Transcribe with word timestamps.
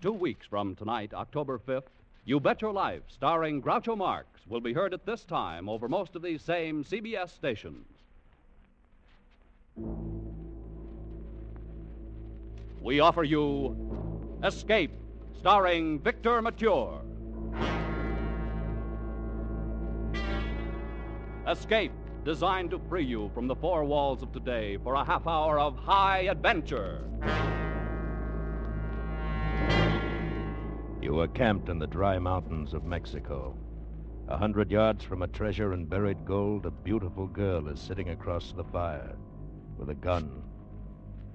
Two 0.00 0.12
weeks 0.12 0.46
from 0.46 0.74
tonight, 0.76 1.12
October 1.12 1.58
5th, 1.58 1.90
You 2.24 2.40
Bet 2.40 2.62
Your 2.62 2.72
Life, 2.72 3.02
starring 3.08 3.60
Groucho 3.60 3.94
Marx, 3.94 4.40
will 4.48 4.62
be 4.62 4.72
heard 4.72 4.94
at 4.94 5.04
this 5.04 5.24
time 5.24 5.68
over 5.68 5.88
most 5.88 6.16
of 6.16 6.22
these 6.22 6.40
same 6.40 6.82
CBS 6.84 7.28
stations. 7.28 7.86
We 12.80 13.00
offer 13.00 13.24
you 13.24 13.76
Escape, 14.42 14.92
starring 15.38 16.00
Victor 16.00 16.40
Mature. 16.40 17.02
Escape, 21.46 21.92
designed 22.24 22.70
to 22.70 22.80
free 22.88 23.04
you 23.04 23.30
from 23.34 23.46
the 23.46 23.56
four 23.56 23.84
walls 23.84 24.22
of 24.22 24.32
today 24.32 24.78
for 24.82 24.94
a 24.94 25.04
half 25.04 25.26
hour 25.26 25.58
of 25.58 25.76
high 25.76 26.20
adventure. 26.20 27.02
You 31.02 31.18
are 31.20 31.28
camped 31.28 31.70
in 31.70 31.78
the 31.78 31.86
dry 31.86 32.18
mountains 32.18 32.74
of 32.74 32.84
Mexico. 32.84 33.56
A 34.28 34.36
hundred 34.36 34.70
yards 34.70 35.02
from 35.02 35.22
a 35.22 35.28
treasure 35.28 35.72
in 35.72 35.86
buried 35.86 36.26
gold, 36.26 36.66
a 36.66 36.70
beautiful 36.70 37.26
girl 37.26 37.68
is 37.68 37.80
sitting 37.80 38.10
across 38.10 38.52
the 38.52 38.64
fire 38.64 39.16
with 39.78 39.88
a 39.88 39.94
gun. 39.94 40.42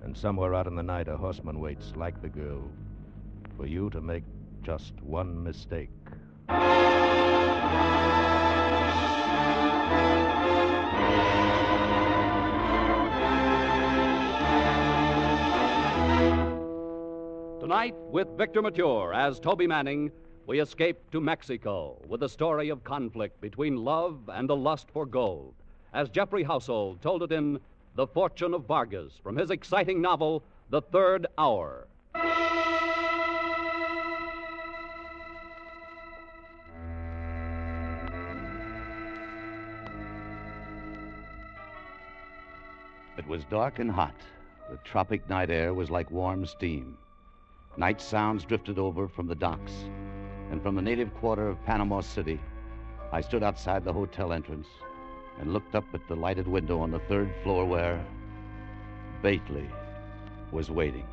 And 0.04 0.16
somewhere 0.16 0.54
out 0.54 0.68
in 0.68 0.76
the 0.76 0.84
night, 0.84 1.08
a 1.08 1.18
horseman 1.18 1.60
waits, 1.60 1.94
like 1.96 2.22
the 2.22 2.30
girl, 2.30 2.70
for 3.58 3.66
you 3.66 3.90
to 3.90 4.02
make 4.02 4.24
just 4.62 5.02
one 5.02 5.44
mistake. 5.44 5.90
Tonight, 17.66 17.96
with 18.12 18.28
Victor 18.38 18.62
Mature 18.62 19.12
as 19.12 19.40
Toby 19.40 19.66
Manning, 19.66 20.12
we 20.46 20.60
escape 20.60 21.00
to 21.10 21.20
Mexico 21.20 22.00
with 22.08 22.22
a 22.22 22.30
story 22.30 22.70
of 22.70 22.84
conflict 22.84 23.42
between 23.42 23.84
love 23.84 24.20
and 24.32 24.48
the 24.48 24.56
lust 24.56 24.92
for 24.92 25.08
gold, 25.08 25.56
as 25.92 26.12
Geoffrey 26.12 26.44
Household 26.44 27.02
told 27.02 27.24
it 27.24 27.32
in 27.32 27.60
The 27.96 28.06
Fortune 28.06 28.54
of 28.54 28.66
Vargas 28.66 29.14
from 29.24 29.36
his 29.36 29.50
exciting 29.50 30.00
novel, 30.00 30.44
The 30.70 30.84
Third 30.84 31.26
Hour. 31.40 31.88
It 43.18 43.28
was 43.28 43.44
dark 43.46 43.80
and 43.80 43.90
hot. 43.90 44.14
The 44.70 44.78
tropic 44.84 45.28
night 45.28 45.50
air 45.50 45.74
was 45.74 45.90
like 45.90 46.12
warm 46.12 46.46
steam. 46.46 47.00
Night 47.78 48.00
sounds 48.00 48.46
drifted 48.46 48.80
over 48.80 49.08
from 49.08 49.28
the 49.28 49.36
docks. 49.36 49.74
And 50.52 50.62
from 50.62 50.76
the 50.76 50.82
native 50.82 51.14
quarter 51.16 51.50
of 51.50 51.64
Panama 51.66 52.02
City, 52.02 52.40
I 53.12 53.22
stood 53.22 53.44
outside 53.44 53.84
the 53.84 53.92
hotel 53.92 54.32
entrance 54.32 54.68
and 55.40 55.52
looked 55.52 55.76
up 55.76 55.86
at 55.94 56.08
the 56.08 56.16
lighted 56.16 56.48
window 56.48 56.80
on 56.80 56.92
the 56.92 57.00
third 57.00 57.34
floor 57.44 57.66
where 57.66 58.06
Bately 59.22 59.70
was 60.52 60.72
waiting. 60.72 61.06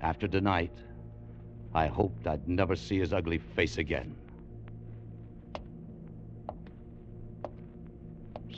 After 0.00 0.26
tonight, 0.26 0.72
I 1.74 1.86
hoped 1.86 2.26
I'd 2.26 2.48
never 2.48 2.74
see 2.74 2.98
his 2.98 3.12
ugly 3.12 3.38
face 3.38 3.78
again. 3.78 4.16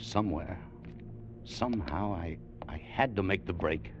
Somewhere, 0.01 0.57
somehow, 1.43 2.13
I, 2.13 2.37
I 2.67 2.77
had 2.77 3.15
to 3.17 3.23
make 3.23 3.45
the 3.45 3.53
break. 3.53 3.91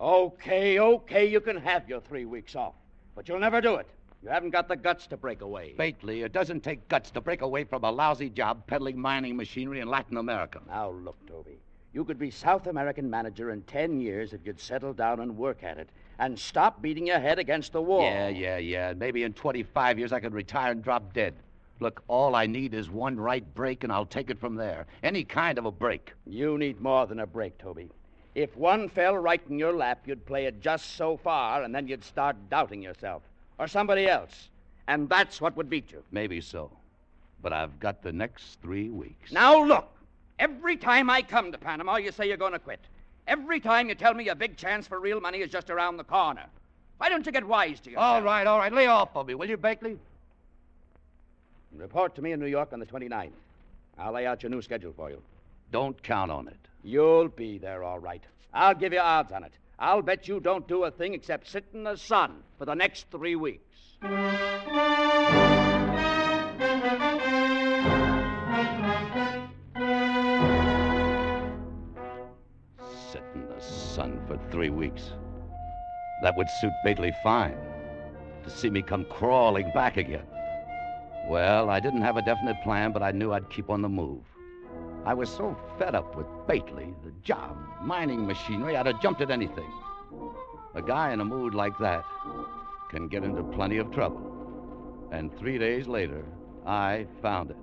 Okay, 0.00 0.78
okay, 0.78 1.26
you 1.26 1.40
can 1.40 1.58
have 1.58 1.86
your 1.86 2.00
three 2.00 2.24
weeks 2.24 2.56
off. 2.56 2.72
But 3.14 3.28
you'll 3.28 3.38
never 3.38 3.60
do 3.60 3.74
it. 3.74 3.86
You 4.22 4.30
haven't 4.30 4.50
got 4.50 4.66
the 4.66 4.76
guts 4.76 5.06
to 5.08 5.16
break 5.18 5.42
away. 5.42 5.74
Bately, 5.76 6.22
it 6.22 6.32
doesn't 6.32 6.62
take 6.62 6.88
guts 6.88 7.10
to 7.10 7.20
break 7.20 7.42
away 7.42 7.64
from 7.64 7.84
a 7.84 7.90
lousy 7.90 8.30
job 8.30 8.66
peddling 8.66 8.98
mining 8.98 9.36
machinery 9.36 9.80
in 9.80 9.88
Latin 9.88 10.16
America. 10.16 10.60
Now, 10.68 10.90
look, 10.90 11.16
Toby. 11.26 11.58
You 11.92 12.04
could 12.04 12.18
be 12.18 12.30
South 12.30 12.66
American 12.66 13.10
manager 13.10 13.50
in 13.50 13.62
ten 13.62 14.00
years 14.00 14.32
if 14.32 14.40
you'd 14.44 14.60
settle 14.60 14.94
down 14.94 15.20
and 15.20 15.36
work 15.36 15.62
at 15.62 15.76
it 15.76 15.90
and 16.18 16.38
stop 16.38 16.80
beating 16.80 17.06
your 17.06 17.18
head 17.18 17.38
against 17.38 17.72
the 17.72 17.82
wall. 17.82 18.02
Yeah, 18.02 18.28
yeah, 18.28 18.56
yeah. 18.58 18.94
Maybe 18.96 19.24
in 19.24 19.32
25 19.34 19.98
years 19.98 20.12
I 20.12 20.20
could 20.20 20.32
retire 20.32 20.72
and 20.72 20.82
drop 20.82 21.12
dead. 21.12 21.34
Look, 21.80 22.02
all 22.08 22.34
I 22.34 22.46
need 22.46 22.74
is 22.74 22.90
one 22.90 23.18
right 23.18 23.44
break, 23.54 23.84
and 23.84 23.92
I'll 23.92 24.06
take 24.06 24.30
it 24.30 24.38
from 24.38 24.54
there. 24.54 24.86
Any 25.02 25.24
kind 25.24 25.58
of 25.58 25.64
a 25.64 25.72
break. 25.72 26.12
You 26.26 26.58
need 26.58 26.80
more 26.80 27.06
than 27.06 27.20
a 27.20 27.26
break, 27.26 27.58
Toby. 27.58 27.90
If 28.34 28.56
one 28.56 28.88
fell 28.88 29.16
right 29.16 29.42
in 29.48 29.58
your 29.58 29.72
lap, 29.72 30.02
you'd 30.06 30.24
play 30.24 30.46
it 30.46 30.60
just 30.60 30.96
so 30.96 31.16
far, 31.16 31.62
and 31.62 31.74
then 31.74 31.88
you'd 31.88 32.04
start 32.04 32.36
doubting 32.48 32.82
yourself. 32.82 33.22
Or 33.58 33.66
somebody 33.66 34.06
else. 34.06 34.48
And 34.88 35.08
that's 35.08 35.40
what 35.40 35.56
would 35.56 35.68
beat 35.68 35.92
you. 35.92 36.02
Maybe 36.10 36.40
so. 36.40 36.70
But 37.42 37.52
I've 37.52 37.78
got 37.80 38.02
the 38.02 38.12
next 38.12 38.60
three 38.62 38.88
weeks. 38.88 39.32
Now, 39.32 39.62
look. 39.64 39.88
Every 40.38 40.76
time 40.76 41.10
I 41.10 41.20
come 41.20 41.52
to 41.52 41.58
Panama, 41.58 41.96
you 41.96 42.12
say 42.12 42.26
you're 42.26 42.38
going 42.38 42.52
to 42.52 42.58
quit. 42.58 42.80
Every 43.26 43.60
time 43.60 43.90
you 43.90 43.94
tell 43.94 44.14
me 44.14 44.28
a 44.28 44.34
big 44.34 44.56
chance 44.56 44.86
for 44.86 44.98
real 44.98 45.20
money 45.20 45.38
is 45.38 45.50
just 45.50 45.68
around 45.68 45.98
the 45.98 46.04
corner. 46.04 46.46
Why 46.96 47.10
don't 47.10 47.26
you 47.26 47.32
get 47.32 47.46
wise 47.46 47.78
to 47.80 47.90
yourself? 47.90 48.04
All 48.04 48.22
right, 48.22 48.46
all 48.46 48.58
right. 48.58 48.72
Lay 48.72 48.86
off 48.86 49.10
of 49.14 49.26
me, 49.26 49.34
will 49.34 49.48
you, 49.48 49.58
Bately? 49.58 49.98
Report 51.76 52.14
to 52.14 52.22
me 52.22 52.32
in 52.32 52.40
New 52.40 52.46
York 52.46 52.72
on 52.72 52.80
the 52.80 52.86
29th. 52.86 53.30
I'll 53.98 54.12
lay 54.12 54.26
out 54.26 54.42
your 54.42 54.50
new 54.50 54.62
schedule 54.62 54.92
for 54.96 55.10
you. 55.10 55.20
Don't 55.70 56.02
count 56.02 56.32
on 56.32 56.48
it. 56.48 56.58
You'll 56.82 57.28
be 57.28 57.58
there, 57.58 57.84
all 57.84 58.00
right. 58.00 58.22
I'll 58.52 58.74
give 58.74 58.92
you 58.92 58.98
odds 58.98 59.30
on 59.30 59.44
it. 59.44 59.52
I'll 59.78 60.02
bet 60.02 60.26
you 60.26 60.40
don't 60.40 60.66
do 60.66 60.84
a 60.84 60.90
thing 60.90 61.14
except 61.14 61.48
sit 61.48 61.64
in 61.72 61.84
the 61.84 61.96
sun 61.96 62.42
for 62.58 62.64
the 62.64 62.74
next 62.74 63.06
three 63.10 63.36
weeks. 63.36 63.68
Sit 64.02 64.10
in 73.34 73.46
the 73.46 73.60
sun 73.60 74.20
for 74.26 74.38
three 74.50 74.70
weeks. 74.70 75.12
That 76.22 76.36
would 76.36 76.48
suit 76.60 76.72
Bately 76.84 77.12
fine. 77.22 77.56
To 78.42 78.50
see 78.50 78.70
me 78.70 78.82
come 78.82 79.04
crawling 79.04 79.70
back 79.72 79.96
again. 79.96 80.26
Well, 81.28 81.70
I 81.70 81.78
didn't 81.78 82.02
have 82.02 82.16
a 82.16 82.22
definite 82.22 82.60
plan, 82.62 82.92
but 82.92 83.02
I 83.02 83.12
knew 83.12 83.32
I'd 83.32 83.48
keep 83.50 83.70
on 83.70 83.82
the 83.82 83.88
move. 83.88 84.24
I 85.06 85.14
was 85.14 85.30
so 85.30 85.56
fed 85.78 85.94
up 85.94 86.14
with 86.14 86.26
Bately, 86.46 86.94
the 87.02 87.12
job, 87.22 87.56
mining 87.82 88.26
machinery, 88.26 88.76
I'd 88.76 88.86
have 88.86 89.00
jumped 89.00 89.22
at 89.22 89.30
anything. 89.30 89.70
A 90.74 90.82
guy 90.82 91.12
in 91.12 91.20
a 91.20 91.24
mood 91.24 91.54
like 91.54 91.76
that 91.78 92.04
can 92.90 93.08
get 93.08 93.24
into 93.24 93.42
plenty 93.42 93.78
of 93.78 93.90
trouble. 93.90 94.20
And 95.10 95.36
three 95.38 95.58
days 95.58 95.86
later, 95.86 96.22
I 96.66 97.06
found 97.22 97.50
it. 97.50 97.56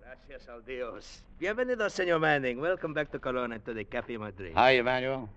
Gracias 0.00 0.48
al 0.48 0.60
Dios. 0.60 1.22
Bienvenido, 1.40 1.90
Senor 1.90 2.20
Manning. 2.20 2.60
Welcome 2.60 2.94
back 2.94 3.10
to 3.12 3.18
Colon 3.18 3.60
to 3.64 3.74
the 3.74 3.84
Cafe 3.84 4.16
Madrid. 4.16 4.54
Hi, 4.54 4.72
Emmanuel. 4.72 5.28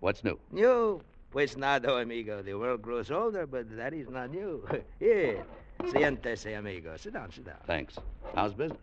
What's 0.00 0.22
new? 0.22 0.38
New? 0.52 1.00
Pues 1.32 1.56
nada, 1.56 1.96
amigo. 1.96 2.42
The 2.42 2.54
world 2.54 2.82
grows 2.82 3.10
older, 3.10 3.46
but 3.46 3.74
that 3.76 3.94
is 3.94 4.08
not 4.10 4.30
new. 4.30 4.64
Here. 5.00 5.42
Siéntese, 5.84 6.56
amigo. 6.56 6.96
Sit 6.96 7.14
down, 7.14 7.32
sit 7.32 7.46
down. 7.46 7.56
Thanks. 7.66 7.96
How's 8.34 8.52
business? 8.52 8.78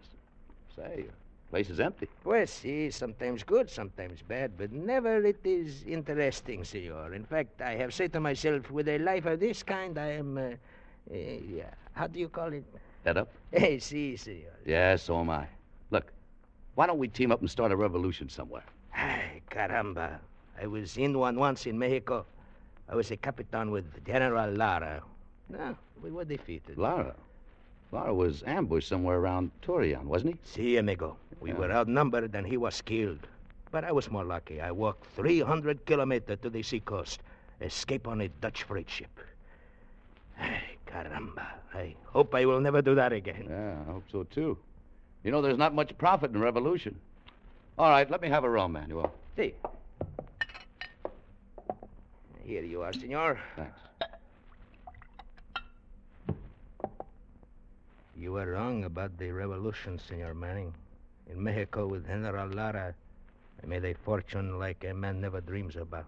Say, 0.76 1.06
Place 1.52 1.70
is 1.70 1.82
empty. 1.82 2.08
Pues, 2.24 2.50
see, 2.50 2.90
sometimes 2.92 3.44
good, 3.44 3.70
sometimes 3.70 4.22
bad, 4.22 4.58
but 4.58 4.72
never 4.72 5.22
it 5.26 5.42
is 5.44 5.84
interesting, 5.84 6.64
senor. 6.64 7.14
In 7.14 7.26
fact, 7.26 7.62
I 7.62 7.76
have 7.76 7.94
said 7.94 8.14
to 8.14 8.22
myself, 8.22 8.72
with 8.72 8.88
a 8.88 8.98
life 9.00 9.26
of 9.26 9.42
this 9.42 9.62
kind, 9.62 9.98
I 9.98 10.14
am, 10.14 10.38
uh, 10.38 10.42
uh, 10.42 11.14
yeah, 11.14 11.74
how 11.92 12.08
do 12.08 12.20
you 12.20 12.30
call 12.30 12.54
it? 12.54 12.64
Head 13.04 13.18
up? 13.18 13.28
Hey, 13.52 13.80
si, 13.88 14.16
senor. 14.16 14.56
Yeah, 14.66 14.96
so 14.96 15.20
am 15.20 15.30
I. 15.30 15.46
Look, 15.90 16.14
why 16.76 16.88
don't 16.88 17.00
we 17.00 17.10
team 17.10 17.34
up 17.34 17.42
and 17.42 17.52
start 17.52 17.74
a 17.74 17.76
revolution 17.76 18.30
somewhere? 18.30 18.64
Ay, 18.96 19.42
caramba. 19.52 20.20
I 20.62 20.68
was 20.68 20.96
in 20.96 21.18
one 21.20 21.38
once 21.38 21.66
in 21.66 21.78
Mexico. 21.78 22.26
I 22.88 22.96
was 22.96 23.12
a 23.12 23.18
capitan 23.18 23.72
with 23.72 24.06
General 24.06 24.52
Lara. 24.54 25.04
No, 25.50 25.76
we 26.02 26.12
were 26.12 26.24
defeated. 26.24 26.78
Lara. 26.78 27.14
Lara 27.92 28.14
was 28.14 28.44
ambushed 28.44 28.88
somewhere 28.88 29.18
around 29.18 29.52
Torreon, 29.62 30.04
wasn't 30.06 30.34
he? 30.34 30.40
Si, 30.44 30.78
amigo. 30.78 31.18
We 31.42 31.50
Yeah. 31.50 31.58
were 31.58 31.72
outnumbered 31.72 32.34
and 32.36 32.48
he 32.48 32.56
was 32.58 32.82
killed. 32.82 33.28
But 33.72 33.84
I 33.84 33.92
was 33.92 34.10
more 34.10 34.24
lucky. 34.24 34.62
I 34.62 34.72
walked 34.72 35.06
300 35.16 35.86
kilometers 35.86 36.40
to 36.42 36.50
the 36.50 36.64
seacoast, 36.64 37.22
escape 37.62 38.08
on 38.08 38.22
a 38.22 38.28
Dutch 38.28 38.64
freight 38.64 38.90
ship. 38.90 39.10
Ay, 40.40 40.78
caramba. 40.88 41.46
I 41.74 41.96
hope 42.06 42.34
I 42.36 42.46
will 42.46 42.60
never 42.60 42.82
do 42.82 42.96
that 42.96 43.14
again. 43.14 43.48
Yeah, 43.50 43.80
I 43.82 43.92
hope 43.92 44.04
so 44.12 44.24
too. 44.24 44.58
You 45.24 45.32
know, 45.32 45.42
there's 45.42 45.58
not 45.58 45.74
much 45.74 45.98
profit 45.98 46.32
in 46.32 46.42
revolution. 46.42 47.00
All 47.78 47.90
right, 47.90 48.10
let 48.10 48.22
me 48.22 48.30
have 48.30 48.44
a 48.44 48.50
rum, 48.50 48.74
Manuel. 48.74 49.14
Si. 49.36 49.54
Here 52.44 52.64
you 52.64 52.82
are, 52.82 52.92
senor. 52.94 53.40
Thanks. 53.56 53.80
You 58.22 58.34
were 58.34 58.52
wrong 58.52 58.84
about 58.84 59.18
the 59.18 59.32
revolution, 59.32 59.98
Senor 59.98 60.36
Manning. 60.36 60.76
In 61.26 61.42
Mexico 61.42 61.88
with 61.88 62.06
General 62.06 62.48
Lara, 62.50 62.94
I 63.64 63.66
made 63.66 63.84
a 63.84 63.96
fortune 63.96 64.60
like 64.60 64.84
a 64.84 64.94
man 64.94 65.20
never 65.20 65.42
dreams 65.42 65.76
about. 65.76 66.06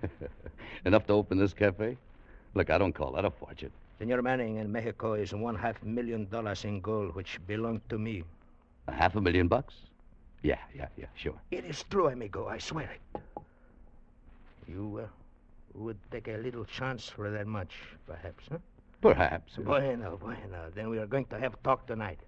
Enough 0.86 1.06
to 1.08 1.12
open 1.12 1.36
this 1.36 1.52
cafe? 1.52 1.98
Look, 2.54 2.70
I 2.70 2.78
don't 2.78 2.94
call 2.94 3.12
that 3.12 3.26
a 3.26 3.30
fortune. 3.30 3.70
Senor 3.98 4.22
Manning, 4.22 4.56
in 4.56 4.72
Mexico 4.72 5.12
is 5.12 5.34
one 5.34 5.54
half 5.56 5.82
million 5.82 6.26
dollars 6.30 6.64
in 6.64 6.80
gold, 6.80 7.14
which 7.14 7.38
belonged 7.46 7.82
to 7.90 7.98
me. 7.98 8.24
A 8.88 8.92
half 8.92 9.14
a 9.14 9.20
million 9.20 9.46
bucks? 9.46 9.74
Yeah, 10.42 10.60
yeah, 10.74 10.88
yeah, 10.96 11.12
sure. 11.14 11.38
It 11.50 11.66
is 11.66 11.84
true, 11.90 12.06
amigo. 12.08 12.46
I 12.46 12.56
swear 12.56 12.88
it. 12.96 13.20
You 14.66 15.02
uh, 15.04 15.08
would 15.74 15.98
take 16.10 16.28
a 16.28 16.38
little 16.38 16.64
chance 16.64 17.10
for 17.10 17.30
that 17.30 17.46
much, 17.46 17.74
perhaps, 18.06 18.44
huh? 18.50 18.56
Perhaps. 19.00 19.56
Bueno, 19.56 20.16
bueno. 20.16 20.70
Then 20.74 20.88
we 20.88 20.98
are 20.98 21.06
going 21.06 21.26
to 21.26 21.38
have 21.38 21.54
a 21.54 21.56
talk 21.62 21.86
tonight. 21.86 22.18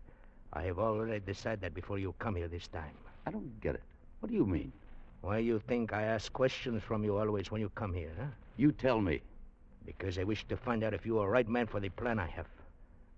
I 0.53 0.62
have 0.62 0.79
already 0.79 1.20
decided 1.20 1.61
that 1.62 1.75
before 1.75 1.99
you 1.99 2.15
come 2.19 2.37
here 2.37 2.49
this 2.49 2.69
time. 2.69 2.94
I 3.26 3.31
don't 3.31 3.61
get 3.61 3.75
it. 3.75 3.82
What 4.20 4.31
do 4.31 4.35
you 4.35 4.47
mean? 4.47 4.73
Why 5.20 5.38
you 5.38 5.59
think 5.59 5.93
I 5.93 6.03
ask 6.03 6.32
questions 6.32 6.82
from 6.82 7.05
you 7.05 7.17
always 7.17 7.50
when 7.50 7.61
you 7.61 7.70
come 7.75 7.93
here, 7.93 8.12
huh? 8.19 8.26
You 8.56 8.73
tell 8.73 9.00
me. 9.00 9.20
Because 9.85 10.19
I 10.19 10.25
wish 10.25 10.44
to 10.49 10.56
find 10.56 10.85
out 10.85 10.94
if 10.94 11.05
you 11.05 11.19
are 11.19 11.26
the 11.26 11.31
right 11.31 11.49
man 11.49 11.67
for 11.67 11.81
the 11.81 11.88
plan 11.88 12.19
I 12.19 12.26
have. 12.26 12.47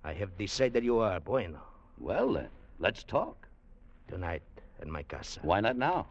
I 0.05 0.15
have 0.15 0.37
decided 0.39 0.73
that 0.75 0.83
you 0.83 0.99
are. 0.99 1.21
Bueno. 1.21 1.61
Well, 1.99 2.33
then, 2.33 2.49
let's 2.79 3.05
talk. 3.05 3.49
Tonight 4.09 4.43
at 4.81 4.89
my 4.89 5.03
casa. 5.03 5.41
Why 5.43 5.61
not 5.61 5.77
now? 5.77 6.07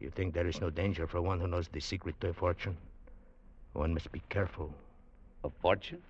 You 0.00 0.10
think 0.10 0.34
there 0.34 0.46
is 0.46 0.60
no 0.60 0.70
danger 0.70 1.06
for 1.06 1.20
one 1.20 1.40
who 1.40 1.46
knows 1.46 1.68
the 1.68 1.80
secret 1.80 2.20
to 2.20 2.28
a 2.28 2.32
fortune? 2.32 2.76
One 3.72 3.94
must 3.94 4.10
be 4.12 4.22
careful. 4.28 4.72
A 5.44 5.50
fortune? 5.60 6.02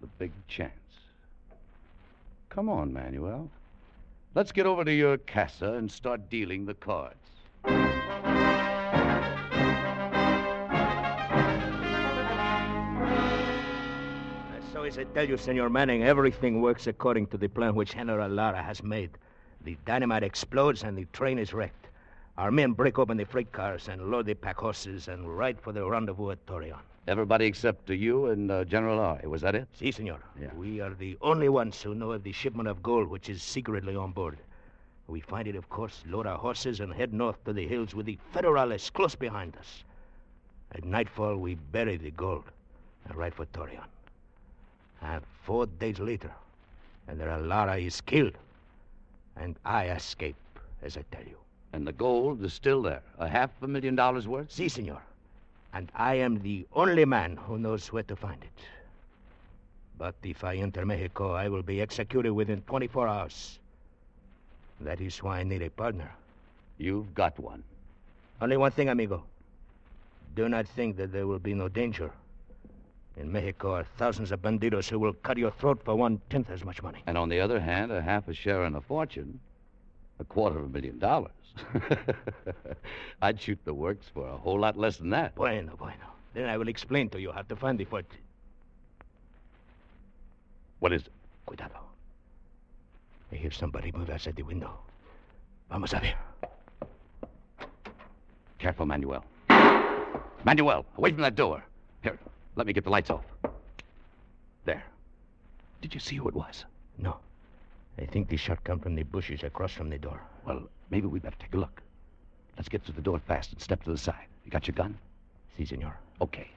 The 0.00 0.06
big 0.18 0.32
chance. 0.46 0.72
Come 2.50 2.68
on, 2.68 2.92
Manuel. 2.92 3.50
Let's 4.34 4.52
get 4.52 4.66
over 4.66 4.84
to 4.84 4.92
your 4.92 5.18
casa 5.18 5.72
and 5.72 5.90
start 5.90 6.30
dealing 6.30 6.66
the 6.66 6.74
cards. 6.74 7.16
So 14.72 14.84
as 14.84 14.98
I 14.98 15.04
tell 15.14 15.28
you, 15.28 15.36
Senor 15.36 15.68
Manning, 15.70 16.04
everything 16.04 16.60
works 16.60 16.86
according 16.86 17.26
to 17.28 17.36
the 17.36 17.48
plan 17.48 17.74
which 17.74 17.94
General 17.94 18.30
Lara 18.30 18.62
has 18.62 18.82
made. 18.82 19.10
The 19.64 19.76
dynamite 19.84 20.22
explodes 20.22 20.84
and 20.84 20.96
the 20.96 21.06
train 21.06 21.38
is 21.38 21.52
wrecked. 21.52 21.88
Our 22.36 22.52
men 22.52 22.72
break 22.72 22.98
open 22.98 23.16
the 23.16 23.24
freight 23.24 23.50
cars 23.50 23.88
and 23.88 24.12
load 24.12 24.26
the 24.26 24.34
pack 24.34 24.58
horses 24.58 25.08
and 25.08 25.36
ride 25.36 25.60
for 25.60 25.72
the 25.72 25.84
rendezvous 25.84 26.30
at 26.30 26.46
Torreon. 26.46 26.78
Everybody 27.08 27.46
except 27.46 27.88
uh, 27.88 27.94
you 27.94 28.26
and 28.26 28.50
uh, 28.50 28.64
General 28.64 28.98
Ari. 28.98 29.26
Was 29.26 29.40
that 29.40 29.54
it? 29.54 29.66
Si, 29.72 29.90
senor. 29.90 30.18
Yeah. 30.38 30.52
We 30.54 30.80
are 30.82 30.92
the 30.92 31.16
only 31.22 31.48
ones 31.48 31.80
who 31.80 31.94
know 31.94 32.12
of 32.12 32.22
the 32.22 32.32
shipment 32.32 32.68
of 32.68 32.82
gold 32.82 33.08
which 33.08 33.30
is 33.30 33.42
secretly 33.42 33.96
on 33.96 34.12
board. 34.12 34.36
We 35.06 35.20
find 35.20 35.48
it, 35.48 35.56
of 35.56 35.70
course, 35.70 36.02
load 36.06 36.26
our 36.26 36.36
horses 36.36 36.80
and 36.80 36.92
head 36.92 37.14
north 37.14 37.42
to 37.44 37.54
the 37.54 37.66
hills 37.66 37.94
with 37.94 38.04
the 38.04 38.18
Federales 38.34 38.92
close 38.92 39.14
behind 39.14 39.56
us. 39.56 39.84
At 40.72 40.84
nightfall, 40.84 41.36
we 41.38 41.54
bury 41.54 41.96
the 41.96 42.10
gold 42.10 42.44
and 43.06 43.16
ride 43.16 43.34
for 43.34 43.46
Torreon. 43.46 43.88
And 45.00 45.22
four 45.44 45.64
days 45.64 45.98
later, 45.98 46.30
General 47.08 47.40
Lara 47.40 47.78
is 47.78 48.02
killed, 48.02 48.36
and 49.34 49.56
I 49.64 49.88
escape, 49.88 50.36
as 50.82 50.98
I 50.98 51.04
tell 51.10 51.24
you. 51.24 51.38
And 51.72 51.86
the 51.86 51.92
gold 51.94 52.44
is 52.44 52.52
still 52.52 52.82
there. 52.82 53.00
A 53.18 53.28
half 53.28 53.50
a 53.62 53.66
million 53.66 53.96
dollars 53.96 54.28
worth? 54.28 54.52
Si, 54.52 54.68
senor. 54.68 55.00
And 55.72 55.90
I 55.94 56.14
am 56.16 56.40
the 56.40 56.66
only 56.72 57.04
man 57.04 57.36
who 57.36 57.58
knows 57.58 57.92
where 57.92 58.02
to 58.04 58.16
find 58.16 58.42
it. 58.42 58.64
But 59.98 60.14
if 60.22 60.44
I 60.44 60.56
enter 60.56 60.86
Mexico, 60.86 61.32
I 61.32 61.48
will 61.48 61.62
be 61.62 61.80
executed 61.80 62.32
within 62.32 62.62
24 62.62 63.08
hours. 63.08 63.58
That 64.80 65.00
is 65.00 65.22
why 65.22 65.40
I 65.40 65.42
need 65.42 65.62
a 65.62 65.70
partner. 65.70 66.10
You've 66.78 67.14
got 67.14 67.38
one. 67.38 67.64
Only 68.40 68.56
one 68.56 68.70
thing, 68.70 68.88
amigo. 68.88 69.24
Do 70.36 70.48
not 70.48 70.68
think 70.68 70.96
that 70.96 71.12
there 71.12 71.26
will 71.26 71.40
be 71.40 71.54
no 71.54 71.68
danger. 71.68 72.12
In 73.16 73.32
Mexico 73.32 73.74
are 73.74 73.84
thousands 73.96 74.30
of 74.30 74.40
bandidos 74.40 74.88
who 74.88 75.00
will 75.00 75.14
cut 75.14 75.36
your 75.36 75.50
throat 75.50 75.82
for 75.84 75.96
one 75.96 76.20
tenth 76.30 76.50
as 76.50 76.64
much 76.64 76.80
money. 76.82 77.02
And 77.08 77.18
on 77.18 77.28
the 77.28 77.40
other 77.40 77.58
hand, 77.58 77.90
a 77.90 78.00
half 78.00 78.28
a 78.28 78.32
share 78.32 78.64
in 78.64 78.76
a 78.76 78.80
fortune, 78.80 79.40
a 80.18 80.24
quarter 80.24 80.58
of 80.58 80.64
a 80.64 80.68
million 80.68 80.98
dollars. 80.98 81.32
I'd 83.22 83.40
shoot 83.40 83.58
the 83.64 83.74
works 83.74 84.06
for 84.12 84.28
a 84.28 84.36
whole 84.36 84.60
lot 84.60 84.76
less 84.76 84.96
than 84.96 85.10
that. 85.10 85.34
Bueno, 85.34 85.74
bueno. 85.76 86.06
Then 86.34 86.48
I 86.48 86.56
will 86.56 86.68
explain 86.68 87.08
to 87.10 87.20
you 87.20 87.32
how 87.32 87.42
to 87.42 87.56
find 87.56 87.78
the 87.78 87.84
fortune. 87.84 88.20
What 90.80 90.92
is 90.92 91.02
it? 91.02 91.12
Cuidado. 91.46 91.80
I 93.32 93.36
hear 93.36 93.50
somebody 93.50 93.90
move 93.92 94.10
outside 94.10 94.36
the 94.36 94.42
window. 94.42 94.78
Vamos 95.70 95.92
a 95.92 96.00
ver. 96.00 96.14
Careful, 98.58 98.86
Manuel. 98.86 99.24
Manuel, 100.44 100.84
away 100.96 101.12
from 101.12 101.22
that 101.22 101.34
door. 101.34 101.62
Here, 102.02 102.18
let 102.56 102.66
me 102.66 102.72
get 102.72 102.84
the 102.84 102.90
lights 102.90 103.10
off. 103.10 103.24
There. 104.64 104.82
Did 105.80 105.94
you 105.94 106.00
see 106.00 106.16
who 106.16 106.28
it 106.28 106.34
was? 106.34 106.64
No. 106.98 107.18
I 107.98 108.06
think 108.06 108.28
the 108.28 108.36
shot 108.36 108.62
come 108.64 108.78
from 108.78 108.94
the 108.94 109.02
bushes 109.02 109.42
across 109.42 109.72
from 109.72 109.90
the 109.90 109.98
door. 109.98 110.20
Well, 110.46 110.68
maybe 110.90 111.06
we 111.06 111.18
better 111.18 111.36
take 111.38 111.54
a 111.54 111.58
look. 111.58 111.82
Let's 112.56 112.68
get 112.68 112.84
to 112.86 112.92
the 112.92 113.00
door 113.00 113.18
fast 113.18 113.52
and 113.52 113.60
step 113.60 113.82
to 113.84 113.90
the 113.90 113.98
side. 113.98 114.26
You 114.44 114.50
got 114.50 114.66
your 114.66 114.74
gun? 114.74 114.96
Si, 115.56 115.64
senor. 115.64 115.98
Okay, 116.20 116.48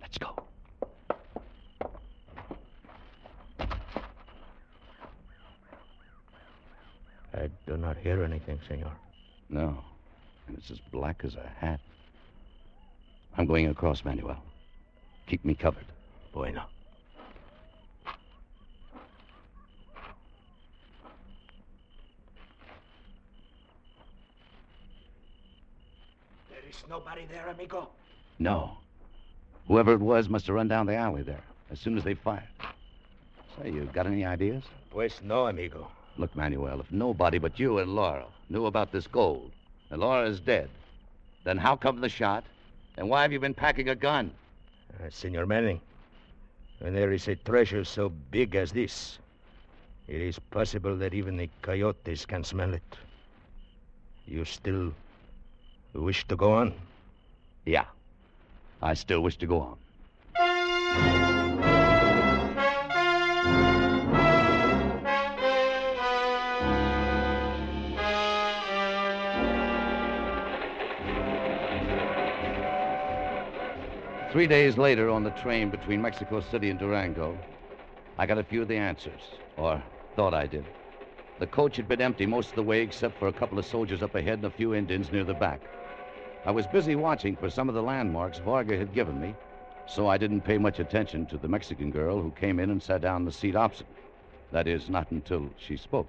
let's 0.00 0.18
go. 0.18 0.34
I 7.34 7.50
do 7.66 7.76
not 7.76 7.98
hear 7.98 8.24
anything, 8.24 8.58
senor. 8.66 8.92
No, 9.50 9.84
and 10.48 10.56
it's 10.56 10.70
as 10.70 10.80
black 10.90 11.22
as 11.24 11.34
a 11.34 11.46
hat. 11.58 11.80
I'm 13.36 13.46
going 13.46 13.68
across, 13.68 14.04
Manuel. 14.04 14.42
Keep 15.26 15.44
me 15.44 15.54
covered. 15.54 15.84
Bueno. 16.32 16.62
There 26.48 26.62
is 27.16 27.22
nobody 27.22 27.34
there, 27.34 27.48
amigo. 27.48 27.88
No. 28.38 28.78
Whoever 29.68 29.92
it 29.94 30.00
was 30.00 30.28
must 30.28 30.46
have 30.46 30.54
run 30.56 30.68
down 30.68 30.86
the 30.86 30.96
alley 30.96 31.22
there 31.22 31.42
as 31.70 31.80
soon 31.80 31.96
as 31.96 32.04
they 32.04 32.14
fired. 32.14 32.48
Say, 33.58 33.70
you 33.70 33.88
got 33.92 34.06
any 34.06 34.24
ideas? 34.24 34.64
Pues 34.90 35.22
no, 35.22 35.46
amigo. 35.46 35.88
Look, 36.18 36.34
Manuel, 36.36 36.80
if 36.80 36.90
nobody 36.92 37.38
but 37.38 37.58
you 37.58 37.78
and 37.78 37.94
Lara 37.94 38.26
knew 38.48 38.66
about 38.66 38.92
this 38.92 39.06
gold, 39.06 39.50
and 39.90 40.00
Lara 40.00 40.28
is 40.28 40.40
dead, 40.40 40.68
then 41.44 41.58
how 41.58 41.76
come 41.76 42.00
the 42.00 42.08
shot? 42.08 42.44
And 42.96 43.08
why 43.08 43.22
have 43.22 43.32
you 43.32 43.40
been 43.40 43.54
packing 43.54 43.88
a 43.88 43.94
gun? 43.94 44.30
Uh, 44.98 45.10
Senor 45.10 45.46
Manning, 45.46 45.80
when 46.78 46.94
there 46.94 47.12
is 47.12 47.28
a 47.28 47.36
treasure 47.36 47.84
so 47.84 48.08
big 48.30 48.54
as 48.54 48.72
this, 48.72 49.18
it 50.08 50.20
is 50.20 50.38
possible 50.38 50.96
that 50.96 51.12
even 51.12 51.36
the 51.36 51.50
coyotes 51.62 52.24
can 52.24 52.44
smell 52.44 52.72
it. 52.72 52.96
You 54.26 54.44
still 54.44 54.92
wish 55.92 56.26
to 56.28 56.36
go 56.36 56.52
on? 56.52 56.72
Yeah. 57.66 57.86
I 58.80 58.94
still 58.94 59.20
wish 59.20 59.36
to 59.38 59.46
go 59.46 59.60
on. 59.60 59.76
Three 74.30 74.46
days 74.46 74.76
later, 74.76 75.08
on 75.08 75.24
the 75.24 75.30
train 75.30 75.70
between 75.70 76.02
Mexico 76.02 76.40
City 76.40 76.70
and 76.70 76.78
Durango, 76.78 77.36
I 78.18 78.26
got 78.26 78.36
a 78.36 78.44
few 78.44 78.62
of 78.62 78.68
the 78.68 78.76
answers, 78.76 79.22
or 79.56 79.82
thought 80.14 80.34
I 80.34 80.46
did. 80.46 80.64
The 81.40 81.46
coach 81.46 81.76
had 81.76 81.88
been 81.88 82.02
empty 82.02 82.26
most 82.26 82.50
of 82.50 82.56
the 82.56 82.62
way 82.62 82.82
except 82.82 83.18
for 83.18 83.28
a 83.28 83.32
couple 83.32 83.58
of 83.58 83.64
soldiers 83.64 84.02
up 84.02 84.14
ahead 84.14 84.34
and 84.34 84.44
a 84.44 84.50
few 84.50 84.74
Indians 84.74 85.10
near 85.10 85.24
the 85.24 85.34
back. 85.34 85.60
I 86.46 86.52
was 86.52 86.64
busy 86.68 86.94
watching 86.94 87.34
for 87.34 87.50
some 87.50 87.68
of 87.68 87.74
the 87.74 87.82
landmarks 87.82 88.38
Vargas 88.38 88.78
had 88.78 88.94
given 88.94 89.20
me, 89.20 89.34
so 89.88 90.06
I 90.06 90.16
didn't 90.16 90.42
pay 90.42 90.58
much 90.58 90.78
attention 90.78 91.26
to 91.26 91.36
the 91.36 91.48
Mexican 91.48 91.90
girl 91.90 92.22
who 92.22 92.30
came 92.30 92.60
in 92.60 92.70
and 92.70 92.80
sat 92.80 93.00
down 93.00 93.22
in 93.22 93.24
the 93.24 93.32
seat 93.32 93.56
opposite. 93.56 93.88
That 94.52 94.68
is, 94.68 94.88
not 94.88 95.10
until 95.10 95.50
she 95.58 95.76
spoke. 95.76 96.06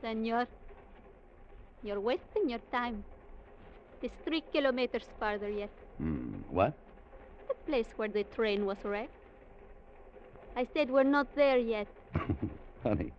Senor, 0.00 0.46
you're 1.84 2.00
wasting 2.00 2.48
your 2.48 2.60
time. 2.72 3.04
It's 4.00 4.14
three 4.24 4.42
kilometers 4.54 5.04
farther 5.20 5.50
yet. 5.50 5.70
Hmm, 5.98 6.32
what? 6.48 6.72
The 7.48 7.54
place 7.66 7.88
where 7.96 8.08
the 8.08 8.24
train 8.24 8.64
was 8.64 8.78
wrecked. 8.84 9.10
I 10.56 10.66
said 10.72 10.90
we're 10.90 11.02
not 11.02 11.26
there 11.36 11.58
yet. 11.58 11.88
Honey, 12.82 13.12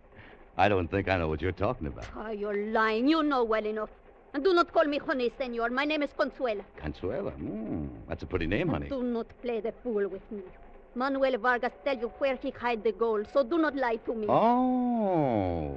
I 0.58 0.68
don't 0.68 0.88
think 0.88 1.08
I 1.08 1.16
know 1.16 1.28
what 1.28 1.40
you're 1.40 1.52
talking 1.52 1.86
about. 1.86 2.06
Oh, 2.16 2.30
you're 2.32 2.66
lying. 2.72 3.06
You 3.06 3.22
know 3.22 3.44
well 3.44 3.64
enough. 3.64 3.90
And 4.34 4.42
do 4.42 4.52
not 4.52 4.72
call 4.72 4.84
me 4.84 4.98
honey, 4.98 5.30
senor. 5.38 5.70
My 5.70 5.84
name 5.84 6.02
is 6.02 6.10
Consuela. 6.18 6.64
Consuela? 6.82 7.30
Hmm, 7.34 7.86
that's 8.08 8.24
a 8.24 8.26
pretty 8.26 8.48
name, 8.48 8.68
honey. 8.68 8.88
Do 8.88 9.00
not 9.00 9.28
play 9.42 9.60
the 9.60 9.72
fool 9.84 10.08
with 10.08 10.28
me. 10.32 10.42
Manuel 10.96 11.38
Vargas 11.38 11.72
tell 11.84 11.96
you 11.96 12.08
where 12.18 12.34
he 12.34 12.50
hide 12.50 12.82
the 12.82 12.90
gold, 12.90 13.28
so 13.32 13.44
do 13.44 13.58
not 13.58 13.76
lie 13.76 13.96
to 14.06 14.14
me. 14.14 14.26
Oh, 14.28 15.76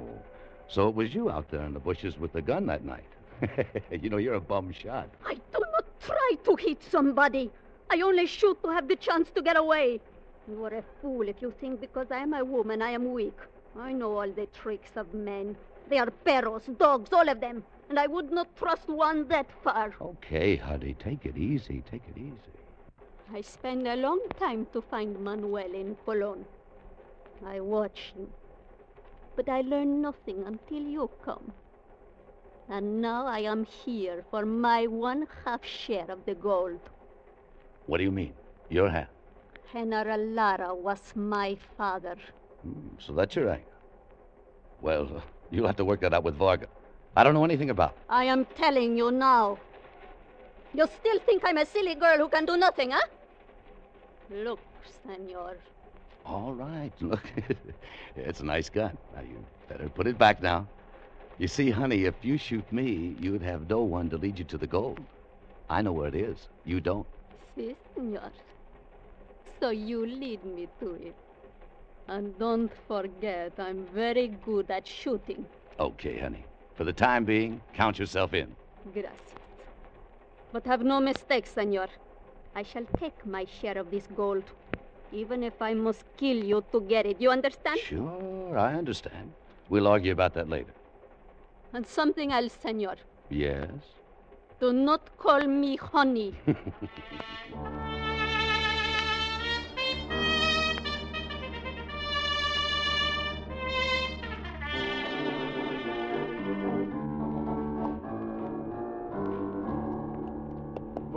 so 0.68 0.88
it 0.88 0.94
was 0.96 1.14
you 1.14 1.30
out 1.30 1.48
there 1.52 1.62
in 1.62 1.72
the 1.72 1.78
bushes 1.78 2.18
with 2.18 2.32
the 2.32 2.42
gun 2.42 2.66
that 2.66 2.84
night. 2.84 3.06
you 3.92 4.10
know, 4.10 4.16
you're 4.16 4.34
a 4.34 4.40
bum 4.40 4.72
shot. 4.72 5.08
I 5.24 5.34
do 5.34 5.60
not 5.72 5.84
try 6.00 6.32
to 6.42 6.56
hit 6.56 6.82
somebody. 6.90 7.52
I 7.90 8.00
only 8.00 8.26
shoot 8.26 8.60
to 8.64 8.70
have 8.70 8.88
the 8.88 8.96
chance 8.96 9.30
to 9.36 9.42
get 9.42 9.56
away. 9.56 10.00
You 10.48 10.64
are 10.64 10.74
a 10.74 10.84
fool 11.00 11.28
if 11.28 11.40
you 11.40 11.54
think 11.60 11.80
because 11.80 12.08
I 12.10 12.18
am 12.18 12.34
a 12.34 12.44
woman 12.44 12.82
I 12.82 12.90
am 12.90 13.12
weak. 13.12 13.38
I 13.78 13.92
know 13.92 14.18
all 14.18 14.30
the 14.30 14.46
tricks 14.46 14.96
of 14.96 15.14
men. 15.14 15.56
They 15.88 15.98
are 15.98 16.10
perros, 16.10 16.62
dogs, 16.76 17.10
all 17.12 17.28
of 17.28 17.40
them. 17.40 17.62
And 17.88 17.98
I 17.98 18.06
would 18.06 18.30
not 18.30 18.54
trust 18.56 18.88
one 18.88 19.28
that 19.28 19.50
far. 19.62 19.94
Okay, 20.00 20.56
honey, 20.56 20.94
take 20.94 21.24
it 21.26 21.36
easy. 21.36 21.82
Take 21.90 22.02
it 22.08 22.18
easy. 22.18 22.58
I 23.32 23.40
spend 23.42 23.86
a 23.86 23.96
long 23.96 24.20
time 24.38 24.66
to 24.72 24.80
find 24.82 25.18
Manuel 25.20 25.74
in 25.74 25.96
Colon. 26.04 26.46
I 27.44 27.60
watch 27.60 28.12
him. 28.14 28.28
But 29.36 29.48
I 29.48 29.60
learn 29.62 30.00
nothing 30.02 30.44
until 30.44 30.82
you 30.82 31.10
come. 31.24 31.52
And 32.68 33.00
now 33.00 33.26
I 33.26 33.40
am 33.40 33.64
here 33.64 34.24
for 34.30 34.44
my 34.44 34.86
one 34.86 35.26
half 35.44 35.64
share 35.64 36.10
of 36.10 36.24
the 36.26 36.34
gold. 36.34 36.80
What 37.86 37.98
do 37.98 38.04
you 38.04 38.10
mean? 38.12 38.34
Your 38.68 38.88
half? 38.90 39.08
General 39.72 40.20
Lara 40.26 40.74
was 40.74 41.14
my 41.16 41.56
father. 41.76 42.16
Hmm, 42.62 42.88
so 42.98 43.12
that's 43.12 43.34
your 43.36 43.50
angle. 43.50 43.70
Well, 44.80 45.08
uh, 45.16 45.20
you'll 45.50 45.66
have 45.66 45.76
to 45.76 45.84
work 45.84 46.00
that 46.00 46.14
out 46.14 46.24
with 46.24 46.36
Vargas. 46.36 46.68
I 47.18 47.24
don't 47.24 47.34
know 47.34 47.44
anything 47.44 47.70
about 47.70 47.90
it. 47.90 47.96
I 48.08 48.24
am 48.32 48.44
telling 48.54 48.96
you 48.96 49.10
now. 49.10 49.58
You 50.72 50.86
still 51.00 51.18
think 51.18 51.42
I'm 51.44 51.56
a 51.58 51.66
silly 51.66 51.96
girl 51.96 52.16
who 52.16 52.28
can 52.28 52.44
do 52.46 52.56
nothing, 52.56 52.92
huh? 52.92 53.06
Look, 54.30 54.60
senor. 55.04 55.56
All 56.24 56.52
right, 56.52 56.92
look. 57.00 57.24
it's 58.14 58.38
a 58.38 58.44
nice 58.44 58.70
gun. 58.70 58.96
Now, 59.16 59.22
you 59.22 59.44
better 59.68 59.88
put 59.88 60.06
it 60.06 60.16
back 60.16 60.40
now. 60.40 60.68
You 61.38 61.48
see, 61.48 61.70
honey, 61.70 62.04
if 62.04 62.14
you 62.22 62.38
shoot 62.38 62.72
me, 62.72 63.16
you'd 63.18 63.42
have 63.42 63.68
no 63.68 63.80
one 63.80 64.08
to 64.10 64.16
lead 64.16 64.38
you 64.38 64.44
to 64.44 64.56
the 64.56 64.68
gold. 64.68 65.00
I 65.68 65.82
know 65.82 65.90
where 65.90 66.06
it 66.06 66.14
is. 66.14 66.46
You 66.64 66.80
don't. 66.80 67.06
Si, 67.56 67.74
senor. 67.96 68.30
So 69.58 69.70
you 69.70 70.06
lead 70.06 70.44
me 70.44 70.68
to 70.78 70.94
it. 70.94 71.16
And 72.06 72.38
don't 72.38 72.70
forget, 72.86 73.54
I'm 73.58 73.86
very 73.92 74.28
good 74.46 74.70
at 74.70 74.86
shooting. 74.86 75.44
Okay, 75.80 76.20
honey. 76.20 76.44
For 76.78 76.84
the 76.84 76.92
time 76.92 77.24
being, 77.24 77.60
count 77.74 77.98
yourself 77.98 78.32
in. 78.34 78.54
Gracias. 78.94 79.34
But 80.52 80.64
have 80.66 80.84
no 80.84 81.00
mistake, 81.00 81.44
senor. 81.44 81.88
I 82.54 82.62
shall 82.62 82.84
take 83.00 83.26
my 83.26 83.46
share 83.60 83.76
of 83.76 83.90
this 83.90 84.06
gold, 84.14 84.44
even 85.12 85.42
if 85.42 85.60
I 85.60 85.74
must 85.74 86.04
kill 86.16 86.36
you 86.36 86.64
to 86.70 86.80
get 86.82 87.04
it. 87.04 87.20
You 87.20 87.30
understand? 87.32 87.80
Sure, 87.80 88.56
I 88.56 88.74
understand. 88.74 89.32
We'll 89.68 89.88
argue 89.88 90.12
about 90.12 90.34
that 90.34 90.48
later. 90.48 90.72
And 91.72 91.84
something 91.84 92.30
else, 92.30 92.56
senor. 92.62 92.94
Yes? 93.28 93.82
Do 94.60 94.72
not 94.72 95.18
call 95.18 95.48
me 95.48 95.74
honey. 95.74 96.32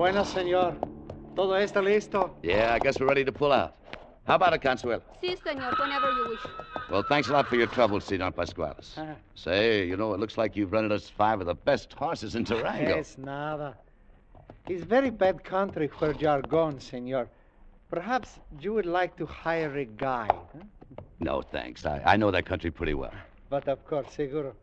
Bueno, 0.02 0.26
señor. 0.26 0.74
Todo 1.36 1.56
está 1.58 1.80
listo. 1.80 2.36
Yeah, 2.42 2.74
I 2.74 2.80
guess 2.80 3.00
we're 3.00 3.06
ready 3.06 3.24
to 3.24 3.32
pull 3.32 3.52
out. 3.52 3.76
How 4.26 4.34
about 4.34 4.52
it, 4.56 4.60
Consuelo? 4.60 5.04
si, 5.22 5.36
senor, 5.36 5.76
whenever 5.78 6.10
you 6.10 6.28
wish. 6.30 6.40
Well, 6.90 7.04
thanks 7.08 7.30
a 7.30 7.34
lot 7.34 7.46
for 7.46 7.56
your 7.56 7.68
trouble, 7.68 8.02
Senor 8.02 8.32
Pasquales. 8.32 8.96
Ah. 8.98 9.14
Say, 9.36 9.86
you 9.86 9.96
know, 9.96 10.16
it 10.16 10.20
looks 10.20 10.40
like 10.40 10.56
you've 10.56 10.72
rented 10.72 10.92
us 10.92 11.08
five 11.08 11.40
of 11.40 11.46
the 11.46 11.54
best 11.54 11.94
horses 11.94 12.34
in 12.34 12.46
Durango. 12.46 12.98
Es 12.98 13.20
nada. 13.20 13.78
It's 14.68 14.84
very 14.84 15.12
bad 15.12 15.44
country 15.44 15.88
where 16.00 16.14
you 16.14 16.30
are 16.30 16.42
going, 16.42 16.80
senor. 16.80 17.28
Perhaps 17.92 18.40
you 18.60 18.74
would 18.74 18.88
like 18.88 19.16
to 19.18 19.28
hire 19.28 19.78
a 19.78 19.86
guide. 19.86 20.32
huh? 20.32 20.64
No, 21.20 21.44
thanks. 21.44 21.86
I, 21.86 22.02
I 22.04 22.18
know 22.18 22.32
that 22.32 22.48
country 22.48 22.72
pretty 22.72 22.96
well. 22.96 23.14
But 23.52 23.68
of 23.68 23.86
course, 23.86 24.08
seguro. 24.16 24.56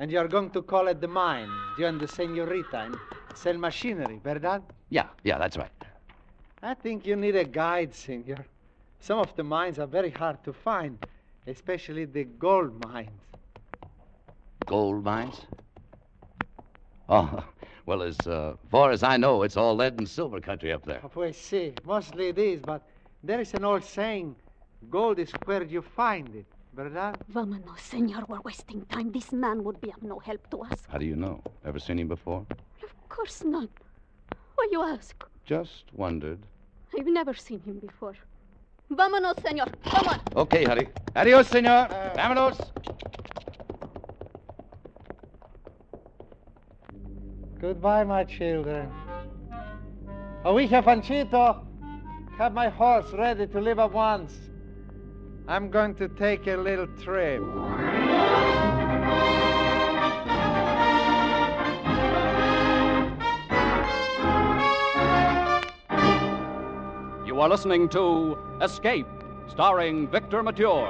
And 0.00 0.10
you 0.12 0.18
are 0.18 0.28
going 0.28 0.50
to 0.50 0.60
call 0.60 0.88
at 0.90 1.00
the 1.00 1.08
mine, 1.08 1.48
you 1.78 1.86
and 1.86 1.98
the 1.98 2.08
senorita, 2.08 2.76
and 2.78 2.96
sell 3.36 3.56
machinery, 3.58 4.20
verdad? 4.22 4.62
Yeah, 4.90 5.08
yeah, 5.24 5.38
that's 5.38 5.56
right. 5.56 5.70
I 6.62 6.74
think 6.74 7.06
you 7.06 7.16
need 7.16 7.36
a 7.36 7.44
guide, 7.44 7.94
senor. 7.94 8.46
Some 9.00 9.18
of 9.18 9.34
the 9.34 9.42
mines 9.42 9.78
are 9.78 9.86
very 9.86 10.10
hard 10.10 10.44
to 10.44 10.52
find, 10.52 10.96
especially 11.46 12.04
the 12.04 12.24
gold 12.24 12.78
mines. 12.86 13.10
Gold 14.66 15.02
mines? 15.02 15.40
Oh, 17.08 17.44
well, 17.86 18.02
as 18.02 18.26
uh, 18.26 18.54
far 18.70 18.92
as 18.92 19.02
I 19.02 19.16
know, 19.16 19.42
it's 19.42 19.56
all 19.56 19.74
lead 19.74 19.98
and 19.98 20.08
silver 20.08 20.40
country 20.40 20.72
up 20.72 20.84
there. 20.84 21.00
Pues 21.12 21.36
sí, 21.36 21.72
mostly 21.84 22.28
it 22.28 22.38
is, 22.38 22.60
but 22.60 22.82
there 23.24 23.40
is 23.40 23.54
an 23.54 23.64
old 23.64 23.82
saying, 23.84 24.36
gold 24.88 25.18
is 25.18 25.32
where 25.44 25.64
you 25.64 25.82
find 25.82 26.32
it, 26.34 26.46
verdad? 26.72 27.16
Vámonos, 27.32 27.80
senor. 27.80 28.24
We're 28.28 28.40
wasting 28.40 28.84
time. 28.86 29.10
This 29.10 29.32
man 29.32 29.64
would 29.64 29.80
be 29.80 29.90
of 29.90 30.02
no 30.02 30.20
help 30.20 30.48
to 30.50 30.62
us. 30.62 30.86
How 30.88 30.98
do 30.98 31.06
you 31.06 31.16
know? 31.16 31.42
Ever 31.64 31.80
seen 31.80 31.98
him 31.98 32.08
before? 32.08 32.46
Of 33.12 33.16
course 33.18 33.44
not. 33.44 33.68
Why 34.54 34.68
you 34.72 34.82
ask? 34.82 35.14
Just 35.44 35.84
wondered. 35.92 36.38
I've 36.98 37.06
never 37.06 37.34
seen 37.34 37.60
him 37.60 37.78
before. 37.78 38.14
Vámonos, 38.90 39.38
senor. 39.42 39.66
Come 39.84 40.08
on. 40.08 40.20
Okay, 40.34 40.64
honey. 40.64 40.86
Adios, 41.14 41.48
senor. 41.48 41.88
Vámonos. 42.16 42.58
Goodbye, 47.60 48.04
my 48.04 48.24
children. 48.24 48.90
Oija 50.46 50.82
Fanchito, 50.82 51.66
have 52.38 52.54
my 52.54 52.70
horse 52.70 53.12
ready 53.12 53.46
to 53.46 53.60
leave 53.60 53.78
at 53.78 53.92
once. 53.92 54.32
I'm 55.46 55.68
going 55.68 55.94
to 55.96 56.08
take 56.08 56.46
a 56.46 56.56
little 56.56 56.86
trip. 57.04 57.42
Are 67.42 67.48
listening 67.48 67.88
to 67.88 68.38
Escape, 68.60 69.08
starring 69.48 70.06
Victor 70.06 70.44
Mature. 70.44 70.86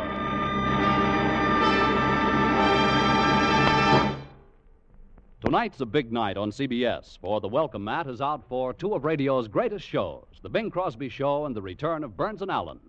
Tonight's 5.40 5.80
a 5.80 5.86
big 5.86 6.12
night 6.12 6.36
on 6.36 6.50
CBS, 6.50 7.16
for 7.20 7.40
the 7.40 7.48
welcome 7.48 7.84
mat 7.84 8.06
is 8.06 8.20
out 8.20 8.46
for 8.50 8.74
two 8.74 8.92
of 8.92 9.06
radio's 9.06 9.48
greatest 9.48 9.88
shows 9.88 10.26
The 10.42 10.50
Bing 10.50 10.70
Crosby 10.70 11.08
Show 11.08 11.46
and 11.46 11.56
the 11.56 11.62
return 11.62 12.04
of 12.04 12.18
Burns 12.18 12.42
and 12.42 12.50
Allen. 12.50 12.80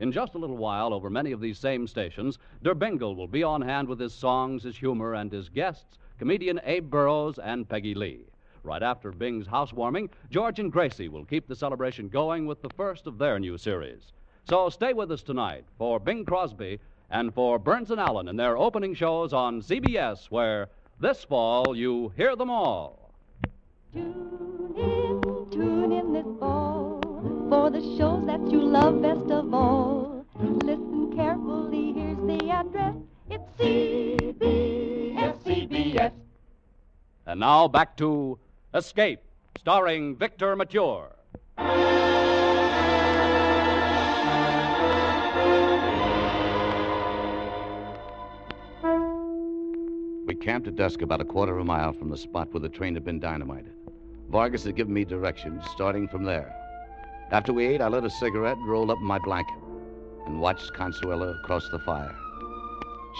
In 0.00 0.10
just 0.10 0.34
a 0.34 0.38
little 0.38 0.56
while, 0.56 0.92
over 0.92 1.08
many 1.08 1.30
of 1.30 1.40
these 1.40 1.60
same 1.60 1.86
stations, 1.86 2.40
Der 2.64 2.74
Bingle 2.74 3.14
will 3.14 3.28
be 3.28 3.44
on 3.44 3.62
hand 3.62 3.86
with 3.86 4.00
his 4.00 4.12
songs, 4.12 4.64
his 4.64 4.76
humor, 4.76 5.14
and 5.14 5.30
his 5.30 5.48
guests, 5.48 5.96
comedian 6.18 6.60
Abe 6.64 6.90
Burrows 6.90 7.38
and 7.38 7.68
Peggy 7.68 7.94
Lee. 7.94 8.31
Right 8.64 8.82
after 8.82 9.10
Bing's 9.10 9.48
housewarming, 9.48 10.10
George 10.30 10.60
and 10.60 10.70
Gracie 10.70 11.08
will 11.08 11.24
keep 11.24 11.48
the 11.48 11.56
celebration 11.56 12.08
going 12.08 12.46
with 12.46 12.62
the 12.62 12.70
first 12.70 13.08
of 13.08 13.18
their 13.18 13.40
new 13.40 13.58
series. 13.58 14.12
So 14.48 14.68
stay 14.68 14.92
with 14.92 15.10
us 15.10 15.22
tonight 15.22 15.64
for 15.78 15.98
Bing 15.98 16.24
Crosby 16.24 16.78
and 17.10 17.34
for 17.34 17.58
Burns 17.58 17.90
and 17.90 18.00
Allen 18.00 18.28
in 18.28 18.36
their 18.36 18.56
opening 18.56 18.94
shows 18.94 19.32
on 19.32 19.62
CBS, 19.62 20.30
where 20.30 20.68
this 21.00 21.24
fall 21.24 21.76
you 21.76 22.12
hear 22.16 22.36
them 22.36 22.50
all. 22.50 23.12
Tune 23.92 24.74
in, 24.76 25.20
tune 25.50 25.92
in 25.92 26.12
this 26.12 26.26
fall 26.38 27.00
for 27.48 27.68
the 27.70 27.80
shows 27.98 28.24
that 28.26 28.40
you 28.50 28.60
love 28.60 29.02
best 29.02 29.30
of 29.30 29.52
all. 29.52 30.24
Listen 30.40 31.12
carefully, 31.16 31.92
here's 31.92 32.16
the 32.18 32.50
address. 32.50 32.94
It's 33.28 33.44
CBS. 33.58 35.36
CBS. 35.44 36.12
And 37.26 37.40
now 37.40 37.68
back 37.68 37.96
to 37.98 38.38
Escape, 38.74 39.20
starring 39.58 40.16
Victor 40.16 40.56
Mature. 40.56 41.10
We 50.26 50.34
camped 50.36 50.68
at 50.68 50.76
dusk 50.76 51.02
about 51.02 51.20
a 51.20 51.24
quarter 51.26 51.52
of 51.52 51.60
a 51.60 51.64
mile 51.66 51.92
from 51.92 52.08
the 52.08 52.16
spot 52.16 52.50
where 52.52 52.62
the 52.62 52.70
train 52.70 52.94
had 52.94 53.04
been 53.04 53.20
dynamited. 53.20 53.74
Vargas 54.30 54.64
had 54.64 54.74
given 54.74 54.94
me 54.94 55.04
directions, 55.04 55.62
starting 55.70 56.08
from 56.08 56.24
there. 56.24 56.56
After 57.30 57.52
we 57.52 57.66
ate, 57.66 57.82
I 57.82 57.88
lit 57.88 58.04
a 58.04 58.10
cigarette 58.10 58.56
and 58.56 58.66
rolled 58.66 58.90
up 58.90 58.96
in 58.96 59.04
my 59.04 59.18
blanket 59.18 59.58
and 60.24 60.40
watched 60.40 60.72
Consuela 60.72 61.38
across 61.44 61.68
the 61.68 61.78
fire. 61.80 62.16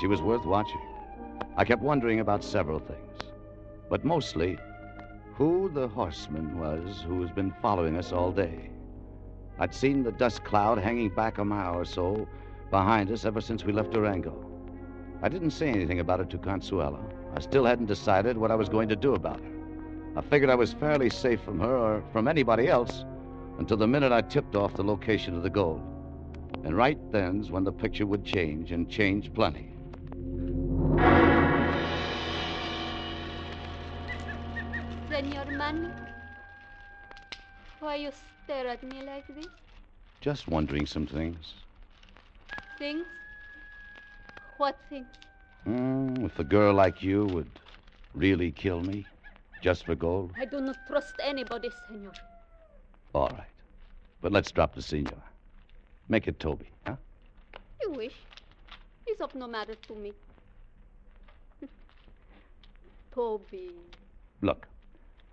She 0.01 0.07
was 0.07 0.23
worth 0.23 0.47
watching. 0.47 0.81
I 1.59 1.67
kept 1.67 1.83
wondering 1.83 2.21
about 2.21 2.43
several 2.43 2.79
things, 2.79 3.21
but 3.91 4.03
mostly 4.03 4.57
who 5.35 5.71
the 5.73 5.89
horseman 5.89 6.59
was 6.59 7.03
who 7.03 7.23
has 7.23 7.31
been 7.31 7.55
following 7.63 7.97
us 7.97 8.13
all 8.13 8.31
day. 8.31 8.71
I'd 9.59 9.75
seen 9.75 10.03
the 10.03 10.13
dust 10.13 10.45
cloud 10.45 10.79
hanging 10.79 11.09
back 11.09 11.39
a 11.39 11.45
mile 11.45 11.75
or 11.75 11.85
so 11.85 12.29
behind 12.71 13.11
us 13.11 13.25
ever 13.25 13.41
since 13.41 13.65
we 13.65 13.73
left 13.73 13.93
Durango. 13.93 14.45
I 15.23 15.29
didn't 15.29 15.53
say 15.53 15.69
anything 15.69 16.01
about 16.01 16.21
it 16.21 16.31
to 16.31 16.39
Consuela. 16.39 17.03
I 17.35 17.41
still 17.41 17.65
hadn't 17.65 17.87
decided 17.87 18.37
what 18.37 18.51
I 18.51 18.57
was 18.57 18.69
going 18.69 18.89
to 18.91 18.97
do 18.97 19.15
about 19.15 19.41
her. 19.41 19.53
I 20.17 20.21
figured 20.21 20.51
I 20.51 20.55
was 20.55 20.75
fairly 20.75 21.09
safe 21.09 21.41
from 21.41 21.61
her 21.61 21.77
or 21.77 22.05
from 22.13 22.29
anybody 22.29 22.69
else 22.69 23.05
until 23.59 23.79
the 23.79 23.87
minute 23.87 24.13
I 24.13 24.21
tipped 24.21 24.55
off 24.55 24.75
the 24.75 24.85
location 24.85 25.35
of 25.35 25.43
the 25.43 25.51
gold. 25.51 25.81
And 26.65 26.77
right 26.77 26.99
then's 27.11 27.51
when 27.51 27.65
the 27.65 27.73
picture 27.73 28.07
would 28.07 28.25
change 28.25 28.73
and 28.73 28.89
change 28.89 29.33
plenty. 29.33 29.72
Senor 35.63 36.03
why 37.79 37.95
you 37.97 38.11
stare 38.45 38.67
at 38.69 38.83
me 38.83 39.03
like 39.03 39.27
this? 39.29 39.47
Just 40.21 40.49
wondering 40.49 40.87
some 40.87 41.07
things. 41.07 41.55
Things? 42.79 43.07
What 44.57 44.77
things? 44.89 45.07
Hmm, 45.65 46.25
if 46.25 46.39
a 46.39 46.45
girl 46.45 46.75
like 46.75 47.03
you 47.03 47.27
would 47.27 47.51
really 48.15 48.51
kill 48.51 48.81
me 48.83 49.07
just 49.61 49.85
for 49.85 49.95
gold, 49.95 50.33
I 50.37 50.47
do 50.47 50.61
not 50.61 50.77
trust 50.89 51.15
anybody, 51.23 51.71
senor. 51.87 52.13
all 53.15 53.29
right. 53.29 53.55
But 54.21 54.33
let's 54.33 54.51
drop 54.51 54.75
the 54.75 54.83
senor. 54.83 55.23
Make 56.09 56.27
it 56.29 56.41
Toby, 56.41 56.71
huh? 56.87 56.97
You 57.83 57.91
wish. 57.91 58.15
It's 59.07 59.21
of 59.21 59.35
no 59.35 59.47
matter 59.47 59.75
to 59.75 59.95
me. 59.95 60.13
Toby. 63.15 63.71
Look, 64.41 64.69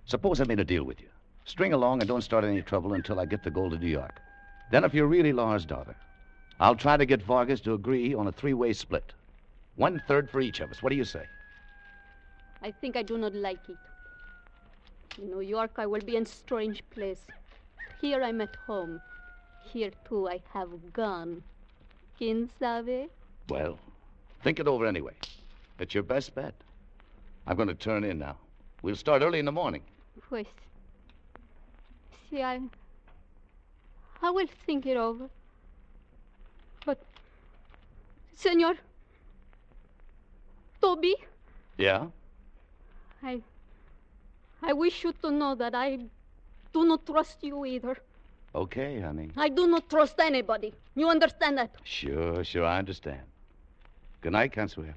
suppose 0.10 0.42
I 0.42 0.46
made 0.46 0.60
a 0.60 0.66
deal 0.66 0.84
with 0.84 1.00
you. 1.00 1.08
String 1.46 1.74
along 1.74 2.02
and 2.02 2.08
don't 2.08 2.24
start 2.24 2.44
any 2.44 2.62
trouble 2.62 2.94
until 2.94 3.20
I 3.20 3.26
get 3.26 3.44
the 3.44 3.52
gold 3.52 3.74
to 3.74 3.78
New 3.78 3.88
York. 3.88 4.20
Then, 4.72 4.84
if 4.84 4.94
you're 4.94 5.08
really 5.08 5.32
Lara's 5.32 5.66
daughter, 5.66 5.96
I'll 6.60 6.76
try 6.76 6.98
to 6.98 7.06
get 7.06 7.22
Vargas 7.22 7.62
to 7.62 7.74
agree 7.74 8.14
on 8.14 8.28
a 8.28 8.32
three 8.32 8.54
way 8.54 8.74
split. 8.74 9.14
One 9.76 10.02
third 10.08 10.30
for 10.30 10.42
each 10.42 10.60
of 10.60 10.72
us. 10.72 10.82
What 10.82 10.90
do 10.90 10.96
you 10.96 11.06
say? 11.06 11.26
I 12.62 12.72
think 12.72 12.98
I 12.98 13.04
do 13.04 13.18
not 13.18 13.34
like 13.34 13.70
it. 13.70 13.78
In 15.20 15.30
New 15.30 15.42
York, 15.42 15.72
I 15.78 15.86
will 15.86 16.02
be 16.02 16.16
in 16.18 16.26
strange 16.26 16.84
place. 16.90 17.22
Here 18.02 18.22
I'm 18.24 18.42
at 18.42 18.56
home. 18.68 19.00
Here, 19.72 19.92
too, 20.08 20.28
I 20.28 20.42
have 20.54 20.92
gone. 20.92 21.44
Quien 22.18 22.50
sabe? 22.60 23.10
Well, 23.48 23.78
think 24.44 24.60
it 24.60 24.68
over 24.68 24.86
anyway. 24.86 25.14
It's 25.80 25.94
your 25.94 26.04
best 26.04 26.36
bet. 26.36 26.54
I'm 27.48 27.56
going 27.56 27.70
to 27.70 27.76
turn 27.76 28.04
in 28.04 28.20
now. 28.20 28.38
We'll 28.82 28.96
start 28.96 29.22
early 29.22 29.40
in 29.40 29.46
the 29.46 29.52
morning. 29.52 29.82
Pues. 30.28 30.48
See, 32.30 32.42
I. 32.44 32.60
I 34.22 34.32
will 34.32 34.48
think 34.66 34.86
it 34.86 34.98
over. 34.98 35.30
But. 36.86 37.00
Senor. 38.36 38.76
Toby, 40.82 41.16
Yeah? 41.78 42.08
I. 43.22 43.42
I 44.62 44.74
wish 44.74 45.04
you 45.04 45.14
to 45.22 45.32
know 45.32 45.56
that 45.56 45.76
I 45.76 46.00
do 46.74 46.86
not 46.86 47.06
trust 47.06 47.44
you 47.44 47.66
either. 47.66 47.98
Okay, 48.56 49.00
honey. 49.02 49.30
I 49.38 49.50
do 49.50 49.68
not 49.68 49.90
trust 49.90 50.20
anybody. 50.20 50.74
You 50.96 51.10
understand 51.10 51.58
that? 51.58 51.76
Sure, 51.84 52.44
sure, 52.44 52.66
I 52.66 52.78
understand. 52.80 53.22
Good 54.22 54.32
night, 54.34 54.54
Consuela. 54.54 54.94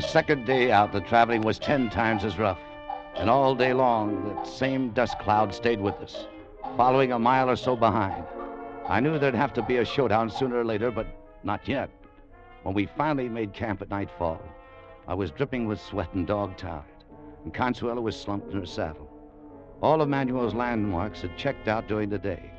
The 0.00 0.08
second 0.08 0.46
day 0.46 0.72
out, 0.72 0.92
the 0.92 1.02
traveling 1.02 1.42
was 1.42 1.58
ten 1.58 1.90
times 1.90 2.24
as 2.24 2.38
rough. 2.38 2.58
And 3.16 3.28
all 3.28 3.54
day 3.54 3.74
long, 3.74 4.34
that 4.34 4.46
same 4.46 4.92
dust 4.92 5.18
cloud 5.18 5.54
stayed 5.54 5.78
with 5.78 5.94
us, 5.96 6.26
following 6.74 7.12
a 7.12 7.18
mile 7.18 7.50
or 7.50 7.54
so 7.54 7.76
behind. 7.76 8.24
I 8.88 9.00
knew 9.00 9.18
there'd 9.18 9.34
have 9.34 9.52
to 9.52 9.62
be 9.62 9.76
a 9.76 9.84
showdown 9.84 10.30
sooner 10.30 10.56
or 10.56 10.64
later, 10.64 10.90
but 10.90 11.06
not 11.44 11.68
yet. 11.68 11.90
When 12.62 12.74
we 12.74 12.86
finally 12.86 13.28
made 13.28 13.52
camp 13.52 13.82
at 13.82 13.90
nightfall, 13.90 14.40
I 15.06 15.12
was 15.12 15.32
dripping 15.32 15.66
with 15.66 15.78
sweat 15.78 16.14
and 16.14 16.26
dog 16.26 16.56
tired, 16.56 17.04
and 17.44 17.52
Consuela 17.52 18.00
was 18.00 18.18
slumped 18.18 18.54
in 18.54 18.58
her 18.58 18.64
saddle. 18.64 19.06
All 19.82 20.00
of 20.00 20.08
Manuel's 20.08 20.54
landmarks 20.54 21.20
had 21.20 21.36
checked 21.36 21.68
out 21.68 21.88
during 21.88 22.08
the 22.08 22.18
day, 22.18 22.50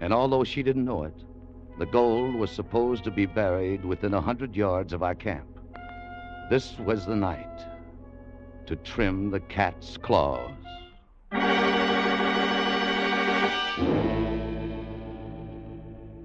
and 0.00 0.12
although 0.12 0.44
she 0.44 0.62
didn't 0.62 0.84
know 0.84 1.02
it, 1.02 1.24
the 1.76 1.86
gold 1.86 2.36
was 2.36 2.52
supposed 2.52 3.02
to 3.02 3.10
be 3.10 3.26
buried 3.26 3.84
within 3.84 4.14
a 4.14 4.20
hundred 4.20 4.54
yards 4.54 4.92
of 4.92 5.02
our 5.02 5.16
camp. 5.16 5.53
This 6.50 6.78
was 6.78 7.06
the 7.06 7.16
night 7.16 7.64
to 8.66 8.76
trim 8.76 9.30
the 9.30 9.40
cat's 9.40 9.96
claws. 9.96 10.52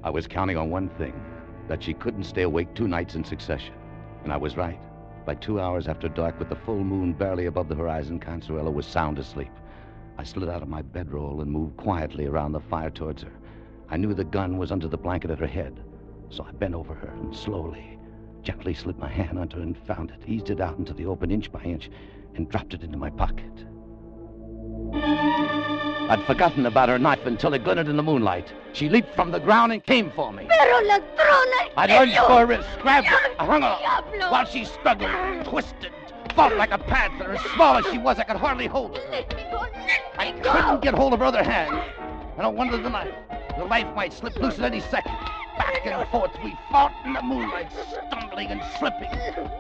I 0.04 0.10
was 0.12 0.28
counting 0.28 0.58
on 0.58 0.70
one 0.70 0.90
thing 0.90 1.14
that 1.70 1.82
she 1.82 1.94
couldn't 1.94 2.26
stay 2.26 2.42
awake 2.42 2.74
two 2.74 2.88
nights 2.88 3.16
in 3.16 3.24
succession. 3.24 3.74
And 4.24 4.34
I 4.34 4.38
was 4.38 4.58
right. 4.58 4.80
By 5.26 5.36
two 5.36 5.62
hours 5.62 5.88
after 5.88 6.10
dark, 6.10 6.38
with 6.38 6.50
the 6.50 6.56
full 6.56 6.84
moon 6.84 7.14
barely 7.14 7.46
above 7.46 7.70
the 7.70 7.76
horizon, 7.76 8.20
Consuela 8.20 8.74
was 8.74 8.86
sound 8.86 9.20
asleep. 9.20 9.52
I 10.18 10.24
slid 10.24 10.50
out 10.50 10.62
of 10.62 10.68
my 10.68 10.82
bedroll 10.82 11.40
and 11.42 11.50
moved 11.50 11.78
quietly 11.78 12.26
around 12.26 12.52
the 12.52 12.60
fire 12.60 12.90
towards 12.90 13.24
her. 13.24 13.32
I 13.90 13.96
knew 13.96 14.14
the 14.14 14.26
gun 14.26 14.58
was 14.58 14.72
under 14.72 14.90
the 14.90 14.98
blanket 14.98 15.32
at 15.32 15.40
her 15.40 15.48
head, 15.48 15.80
so 16.30 16.44
I 16.44 16.52
bent 16.52 16.76
over 16.76 16.94
her 16.94 17.08
and 17.08 17.34
slowly, 17.34 17.99
gently 18.44 18.74
slid 18.74 18.98
my 18.98 19.10
hand 19.10 19.38
under 19.38 19.60
and 19.60 19.78
found 19.78 20.12
it, 20.12 20.28
eased 20.28 20.50
it 20.50 20.62
out 20.62 20.78
into 20.78 20.94
the 20.94 21.06
open 21.06 21.32
inch 21.32 21.52
by 21.52 21.62
inch, 21.62 21.90
and 22.36 22.50
dropped 22.50 22.74
it 22.74 22.84
into 22.84 22.98
my 22.98 23.10
pocket. 23.10 23.66
I'd 26.10 26.24
forgotten 26.26 26.66
about 26.66 26.90
her 26.90 26.98
knife 26.98 27.26
until 27.26 27.54
it 27.54 27.64
glinted 27.64 27.88
in 27.88 27.96
the 27.96 28.04
moonlight. 28.04 28.52
She 28.74 28.90
leaped 28.90 29.14
from 29.14 29.32
the 29.32 29.40
ground 29.40 29.72
and 29.72 29.84
came 29.84 30.12
for 30.12 30.34
me. 30.34 30.48
Pero 30.50 30.82
ladrona! 30.82 31.70
I 31.78 31.86
lunged 31.88 32.18
for 32.18 32.46
her 32.46 32.52
and 32.52 32.66
grabbed 32.82 33.08
her. 33.08 33.18
I 33.38 33.46
hung 33.46 33.62
her 33.62 34.30
while 34.30 34.46
she 34.46 34.66
struggled, 34.66 35.12
twisted, 35.46 35.92
fought 36.36 36.56
like 36.56 36.72
a 36.72 36.80
panther. 36.80 37.34
As 37.34 37.42
small 37.52 37.78
as 37.78 37.86
she 37.92 37.98
was, 37.98 38.18
I 38.18 38.24
could 38.24 38.38
hardly 38.38 38.68
hold 38.68 38.98
her. 38.98 39.04
Let 39.12 39.36
me 39.36 39.44
go! 39.52 39.60
Let 39.60 40.02
I 40.18 40.32
couldn't 40.32 40.76
go! 40.76 40.80
get 40.82 40.94
hold 40.96 41.14
of 41.14 41.20
her 41.20 41.26
other 41.26 41.44
hand. 41.44 41.80
And 42.38 42.46
I 42.46 42.48
wondered 42.48 42.84
the 42.84 42.90
knife. 42.90 43.14
The 43.58 43.66
knife 43.66 43.96
might 43.96 44.14
slip 44.14 44.36
loose 44.38 44.58
at 44.58 44.66
any 44.66 44.80
second. 44.80 45.16
Back 45.60 45.86
and 45.86 46.10
forth 46.10 46.32
we 46.42 46.58
fought 46.72 46.94
in 47.06 47.14
the 47.14 47.22
moonlight, 47.22 47.70
stumbling 47.92 48.48
and 48.48 48.62
slipping, 48.78 49.12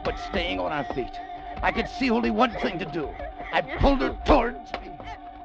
but 0.03 0.17
staying 0.17 0.59
on 0.59 0.71
our 0.71 0.85
feet. 0.95 1.11
I 1.61 1.71
could 1.71 1.89
see 1.89 2.09
only 2.09 2.31
one 2.31 2.51
thing 2.51 2.79
to 2.79 2.85
do. 2.85 3.09
I 3.51 3.61
pulled 3.61 3.99
her 3.99 4.17
towards 4.25 4.71
me, 4.81 4.91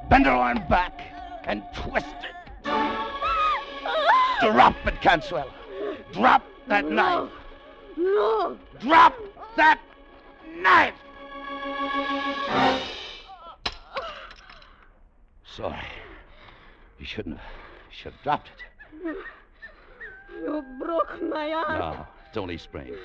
bent 0.09 0.27
her 0.27 0.33
arm 0.33 0.63
back, 0.69 1.03
and 1.45 1.65
twisted. 1.75 2.35
Drop 4.41 4.77
it, 4.87 4.95
Consuela. 5.03 5.53
Drop 6.13 6.45
that 6.69 6.89
knife. 6.89 7.31
No! 7.97 8.57
Drop 8.79 9.15
that 9.57 9.81
knife. 10.59 10.95
Sorry. 15.45 15.77
You 17.01 17.07
shouldn't 17.07 17.39
have. 17.39 17.53
You 17.91 17.97
should 17.97 18.13
have 18.13 18.23
dropped 18.23 18.51
it. 18.51 19.17
You 20.43 20.65
broke 20.79 21.23
my 21.23 21.53
arm. 21.53 21.79
No, 21.79 22.07
it's 22.29 22.37
only 22.37 22.59
sprained. 22.59 22.97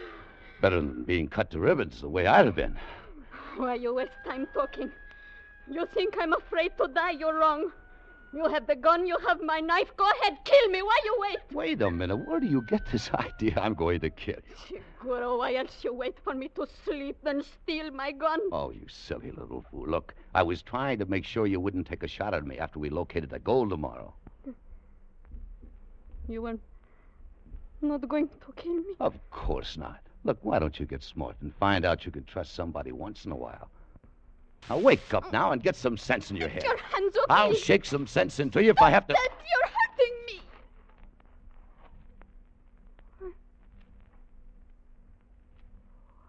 Better 0.61 0.77
than 0.77 1.03
being 1.03 1.27
cut 1.27 1.51
to 1.51 1.59
ribbons 1.59 2.01
the 2.01 2.09
way 2.09 2.27
I'd 2.27 2.45
have 2.45 2.55
been. 2.55 2.77
Why 3.57 3.75
you 3.75 3.93
waste 3.93 4.11
time 4.25 4.47
talking? 4.53 4.91
You 5.69 5.85
think 5.93 6.15
I'm 6.19 6.33
afraid 6.33 6.71
to 6.77 6.87
die? 6.87 7.11
You're 7.11 7.37
wrong. 7.37 7.71
You 8.31 8.45
have 8.47 8.67
the 8.67 8.75
gun, 8.75 9.07
you 9.07 9.17
have 9.27 9.41
my 9.41 9.59
knife. 9.59 9.91
Go 9.97 10.07
ahead, 10.21 10.37
kill 10.43 10.67
me. 10.69 10.83
Why 10.83 10.99
you 11.03 11.17
wait? 11.19 11.37
Wait 11.51 11.81
a 11.81 11.89
minute. 11.89 12.17
Where 12.27 12.39
do 12.39 12.45
you 12.45 12.61
get 12.61 12.85
this 12.91 13.09
idea 13.13 13.53
I'm 13.59 13.73
going 13.73 14.01
to 14.01 14.09
kill 14.11 14.35
you? 14.47 14.77
Seguro, 14.99 15.37
why 15.39 15.55
else 15.55 15.83
you 15.83 15.93
wait 15.93 16.15
for 16.23 16.35
me 16.35 16.49
to 16.49 16.67
sleep, 16.85 17.17
then 17.23 17.41
steal 17.41 17.89
my 17.91 18.11
gun? 18.11 18.39
Oh, 18.51 18.71
you 18.71 18.85
silly 18.87 19.31
little 19.31 19.65
fool. 19.71 19.87
Look, 19.87 20.13
I 20.35 20.43
was 20.43 20.61
trying 20.61 20.99
to 20.99 21.05
make 21.05 21.25
sure 21.25 21.47
you 21.47 21.59
wouldn't 21.59 21.87
take 21.87 22.03
a 22.03 22.07
shot 22.07 22.33
at 22.35 22.45
me 22.45 22.59
after 22.59 22.77
we 22.77 22.89
located 22.89 23.31
the 23.31 23.39
gold 23.39 23.71
tomorrow. 23.71 24.13
You 26.27 26.45
are 26.45 26.59
not 27.81 28.07
going 28.07 28.27
to 28.27 28.53
kill 28.55 28.75
me? 28.75 28.93
Of 28.99 29.15
course 29.31 29.77
not. 29.77 29.99
Look, 30.23 30.37
why 30.41 30.59
don't 30.59 30.79
you 30.79 30.85
get 30.85 31.01
smart 31.03 31.35
and 31.41 31.53
find 31.55 31.85
out 31.85 32.05
you 32.05 32.11
can 32.11 32.25
trust 32.25 32.53
somebody 32.53 32.91
once 32.91 33.25
in 33.25 33.31
a 33.31 33.35
while? 33.35 33.69
Now 34.69 34.77
wake 34.77 35.13
up 35.13 35.31
now 35.31 35.51
and 35.51 35.63
get 35.63 35.75
some 35.75 35.97
sense 35.97 36.29
in 36.29 36.37
your 36.37 36.49
head. 36.49 36.63
Your 36.63 36.77
hands 36.77 37.15
off 37.17 37.25
I'll 37.29 37.51
me. 37.51 37.57
shake 37.57 37.85
some 37.85 38.05
sense 38.05 38.39
into 38.39 38.61
you 38.63 38.71
if 38.71 38.81
I 38.81 38.89
have 38.89 39.07
to. 39.07 39.13
That 39.13 39.29
you're 39.49 39.69
hurting 39.69 40.15
me. 40.27 40.41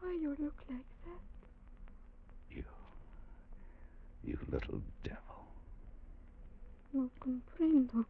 Why 0.00 0.12
you 0.12 0.30
look 0.38 0.62
like 0.70 0.78
that? 1.04 1.20
You. 2.50 2.64
You 4.24 4.38
little 4.50 4.80
devil. 5.02 5.46
No 6.92 7.10
comprendo. 7.20 8.04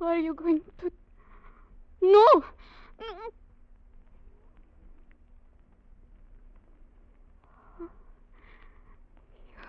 Are 0.00 0.18
you 0.18 0.34
going 0.34 0.60
to... 0.78 0.92
No! 2.00 2.44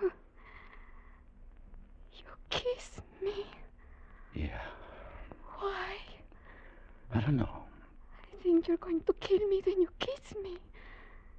You... 0.00 0.12
You 2.12 2.24
kiss 2.48 3.00
me. 3.22 3.44
Yeah. 4.34 4.60
Why? 5.58 5.96
I 7.14 7.20
don't 7.20 7.36
know. 7.36 7.64
I 8.32 8.42
think 8.42 8.68
you're 8.68 8.76
going 8.76 9.00
to 9.02 9.12
kill 9.14 9.46
me, 9.48 9.60
then 9.64 9.80
you 9.80 9.88
kiss 9.98 10.34
me. 10.42 10.58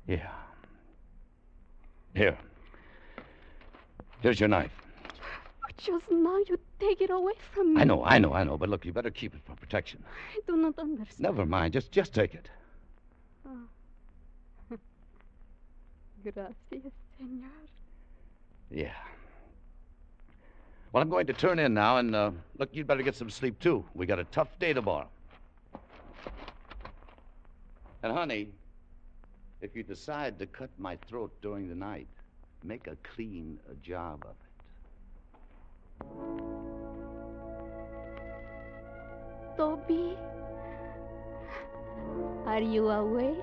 Yeah. 0.08 0.30
Here. 2.14 2.38
Here's 4.22 4.40
your 4.40 4.50
knife. 4.50 4.81
But 5.72 5.84
just 5.84 6.12
now 6.12 6.38
you 6.48 6.60
take 6.80 7.02
it 7.02 7.10
away 7.10 7.34
from 7.54 7.76
me. 7.76 7.82
I 7.82 7.86
know, 7.86 8.04
I 8.04 8.18
know, 8.18 8.34
I 8.34 8.44
know, 8.44 8.58
but 8.58 8.68
look, 8.68 8.86
you 8.86 8.92
better 8.92 9.10
keep 9.10 9.34
it 9.34 9.42
for 9.46 9.56
protection. 9.56 10.04
I 10.36 10.40
do 10.46 10.58
not 10.58 10.78
understand. 10.78 11.20
Never 11.20 11.46
mind. 11.46 11.74
Just 11.74 11.92
just 11.92 12.14
take 12.14 12.34
it. 12.34 12.50
Oh. 13.48 13.58
Gracias, 16.24 16.94
senor. 17.18 17.48
Yeah. 18.70 18.92
Well, 20.92 21.02
I'm 21.02 21.10
going 21.10 21.28
to 21.28 21.34
turn 21.34 21.58
in 21.58 21.74
now, 21.74 21.98
and 21.98 22.16
uh, 22.16 22.32
look, 22.58 22.70
you'd 22.74 22.88
better 22.88 23.04
get 23.04 23.16
some 23.16 23.30
sleep 23.30 23.58
too. 23.60 23.86
We 23.94 24.06
got 24.06 24.20
a 24.20 24.26
tough 24.26 24.50
day 24.60 24.74
tomorrow. 24.74 25.08
And 28.04 28.12
honey, 28.12 28.50
if 29.62 29.74
you 29.74 29.84
decide 29.84 30.38
to 30.40 30.48
cut 30.48 30.70
my 30.78 30.98
throat 31.08 31.32
during 31.42 31.70
the 31.70 31.76
night, 31.76 32.08
make 32.64 32.88
a 32.88 32.98
clean 33.16 33.58
job 33.82 34.26
of 34.26 34.32
it. 34.32 34.51
Toby, 39.58 40.18
are 42.46 42.62
you 42.62 42.90
awake? 42.90 43.38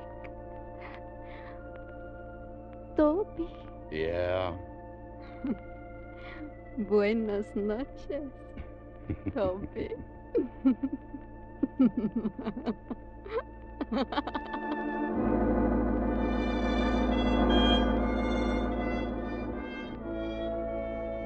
Toby, 2.96 3.48
Yeah. 3.90 4.52
buenas 6.88 7.46
noches, 7.54 8.32
Toby. 9.34 9.90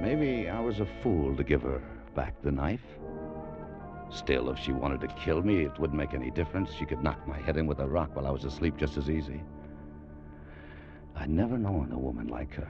Maybe 0.02 0.48
I 0.48 0.58
was 0.58 0.80
a 0.80 0.86
fool 1.00 1.36
to 1.36 1.44
give 1.44 1.62
her 1.62 1.80
back 2.16 2.34
the 2.42 2.50
knife. 2.50 2.82
Still, 4.10 4.50
if 4.50 4.58
she 4.58 4.72
wanted 4.72 5.00
to 5.02 5.06
kill 5.06 5.42
me, 5.42 5.64
it 5.64 5.78
wouldn't 5.78 5.96
make 5.96 6.12
any 6.12 6.28
difference. 6.28 6.72
She 6.76 6.84
could 6.84 7.04
knock 7.04 7.24
my 7.28 7.38
head 7.38 7.56
in 7.56 7.68
with 7.68 7.78
a 7.78 7.86
rock 7.86 8.16
while 8.16 8.26
I 8.26 8.30
was 8.30 8.44
asleep 8.44 8.76
just 8.76 8.96
as 8.96 9.08
easy. 9.08 9.40
I'd 11.14 11.30
never 11.30 11.56
known 11.56 11.92
a 11.92 11.98
woman 11.98 12.26
like 12.26 12.52
her. 12.54 12.66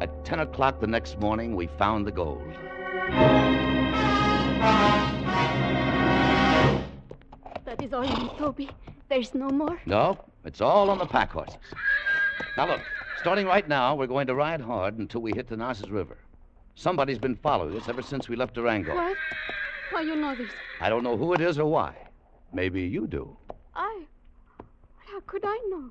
At 0.00 0.24
10 0.24 0.40
o'clock 0.40 0.80
the 0.80 0.86
next 0.86 1.20
morning, 1.20 1.54
we 1.54 1.66
found 1.66 2.06
the 2.06 2.12
gold. 2.12 2.54
That 7.66 7.82
is 7.82 7.92
all, 7.92 8.28
Toby. 8.38 8.70
There's 9.10 9.34
no 9.34 9.50
more. 9.50 9.78
No, 9.84 10.18
it's 10.46 10.62
all 10.62 10.88
on 10.88 10.96
the 10.96 11.06
pack 11.06 11.32
horses. 11.32 11.58
Now, 12.56 12.66
look, 12.66 12.80
starting 13.20 13.46
right 13.46 13.68
now, 13.68 13.94
we're 13.94 14.06
going 14.06 14.26
to 14.26 14.34
ride 14.34 14.60
hard 14.60 14.98
until 14.98 15.20
we 15.20 15.32
hit 15.32 15.48
the 15.48 15.56
Narcissus 15.56 15.90
River. 15.90 16.18
Somebody's 16.74 17.18
been 17.18 17.36
following 17.36 17.76
us 17.76 17.88
ever 17.88 18.02
since 18.02 18.28
we 18.28 18.36
left 18.36 18.54
Durango. 18.54 18.94
What? 18.94 19.16
How 19.90 20.00
you 20.00 20.16
know 20.16 20.34
this? 20.34 20.50
I 20.80 20.88
don't 20.88 21.02
know 21.02 21.16
who 21.16 21.32
it 21.34 21.40
is 21.40 21.58
or 21.58 21.70
why. 21.70 21.96
Maybe 22.52 22.82
you 22.82 23.06
do. 23.06 23.36
I. 23.74 24.02
How 24.98 25.20
could 25.20 25.44
I 25.44 25.58
know? 25.68 25.90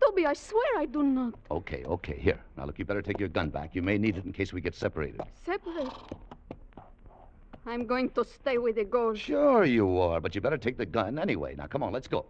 Toby, 0.00 0.26
I 0.26 0.32
swear 0.32 0.78
I 0.78 0.86
do 0.86 1.02
not. 1.04 1.34
Okay, 1.50 1.84
okay, 1.84 2.18
here. 2.18 2.40
Now, 2.56 2.64
look, 2.64 2.78
you 2.78 2.84
better 2.84 3.02
take 3.02 3.20
your 3.20 3.28
gun 3.28 3.50
back. 3.50 3.74
You 3.74 3.82
may 3.82 3.98
need 3.98 4.16
it 4.16 4.24
in 4.24 4.32
case 4.32 4.52
we 4.52 4.60
get 4.60 4.74
separated. 4.74 5.20
Separate. 5.44 5.92
I'm 7.64 7.86
going 7.86 8.10
to 8.10 8.24
stay 8.24 8.58
with 8.58 8.74
the 8.74 8.84
gold. 8.84 9.16
Sure 9.16 9.64
you 9.64 9.98
are, 9.98 10.20
but 10.20 10.34
you 10.34 10.40
better 10.40 10.58
take 10.58 10.76
the 10.76 10.86
gun 10.86 11.20
anyway. 11.20 11.54
Now, 11.54 11.66
come 11.66 11.84
on, 11.84 11.92
let's 11.92 12.08
go. 12.08 12.26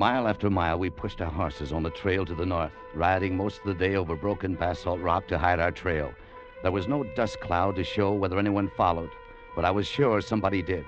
Mile 0.00 0.28
after 0.28 0.48
mile, 0.48 0.78
we 0.78 0.88
pushed 0.88 1.20
our 1.20 1.30
horses 1.30 1.74
on 1.74 1.82
the 1.82 1.90
trail 1.90 2.24
to 2.24 2.34
the 2.34 2.46
north, 2.46 2.72
riding 2.94 3.36
most 3.36 3.58
of 3.58 3.66
the 3.66 3.74
day 3.74 3.96
over 3.96 4.16
broken 4.16 4.54
basalt 4.54 4.98
rock 5.00 5.28
to 5.28 5.36
hide 5.36 5.60
our 5.60 5.70
trail. 5.70 6.14
There 6.62 6.72
was 6.72 6.88
no 6.88 7.04
dust 7.14 7.38
cloud 7.40 7.76
to 7.76 7.84
show 7.84 8.10
whether 8.12 8.38
anyone 8.38 8.70
followed, 8.78 9.10
but 9.54 9.66
I 9.66 9.70
was 9.70 9.86
sure 9.86 10.22
somebody 10.22 10.62
did. 10.62 10.86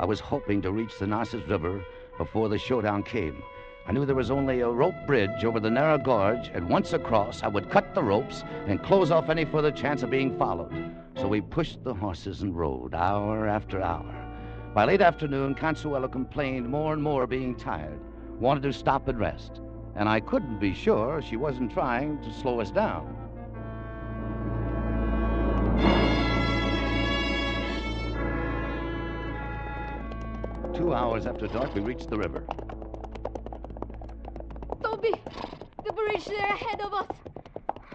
I 0.00 0.06
was 0.06 0.18
hoping 0.18 0.60
to 0.62 0.72
reach 0.72 0.98
the 0.98 1.06
Narcissus 1.06 1.48
River 1.48 1.84
before 2.16 2.48
the 2.48 2.58
showdown 2.58 3.04
came. 3.04 3.44
I 3.86 3.92
knew 3.92 4.04
there 4.04 4.16
was 4.16 4.32
only 4.32 4.58
a 4.58 4.68
rope 4.68 5.06
bridge 5.06 5.44
over 5.44 5.60
the 5.60 5.70
narrow 5.70 5.96
gorge, 5.96 6.50
and 6.52 6.68
once 6.68 6.92
across, 6.94 7.44
I 7.44 7.46
would 7.46 7.70
cut 7.70 7.94
the 7.94 8.02
ropes 8.02 8.42
and 8.66 8.82
close 8.82 9.12
off 9.12 9.28
any 9.28 9.44
further 9.44 9.70
chance 9.70 10.02
of 10.02 10.10
being 10.10 10.36
followed. 10.36 10.96
So 11.16 11.28
we 11.28 11.42
pushed 11.42 11.84
the 11.84 11.94
horses 11.94 12.42
and 12.42 12.58
rode 12.58 12.92
hour 12.92 13.46
after 13.46 13.80
hour. 13.80 14.12
By 14.74 14.84
late 14.84 15.00
afternoon, 15.00 15.54
Consuelo 15.54 16.08
complained 16.08 16.68
more 16.68 16.92
and 16.92 17.00
more 17.00 17.28
being 17.28 17.54
tired, 17.54 18.00
wanted 18.40 18.62
to 18.62 18.72
stop 18.72 19.08
and 19.08 19.18
rest, 19.18 19.60
and 19.96 20.08
I 20.08 20.20
couldn't 20.20 20.58
be 20.58 20.72
sure 20.72 21.20
she 21.22 21.36
wasn't 21.36 21.72
trying 21.72 22.22
to 22.22 22.32
slow 22.32 22.60
us 22.60 22.70
down. 22.70 23.14
Two 30.74 30.94
hours 30.94 31.26
after 31.26 31.48
dark, 31.48 31.74
we 31.74 31.80
reached 31.80 32.08
the 32.08 32.16
river. 32.16 32.44
Toby, 34.82 35.12
the 35.84 35.92
bridge 35.92 36.24
there 36.26 36.46
ahead 36.46 36.80
of 36.80 36.92
us. 36.92 37.06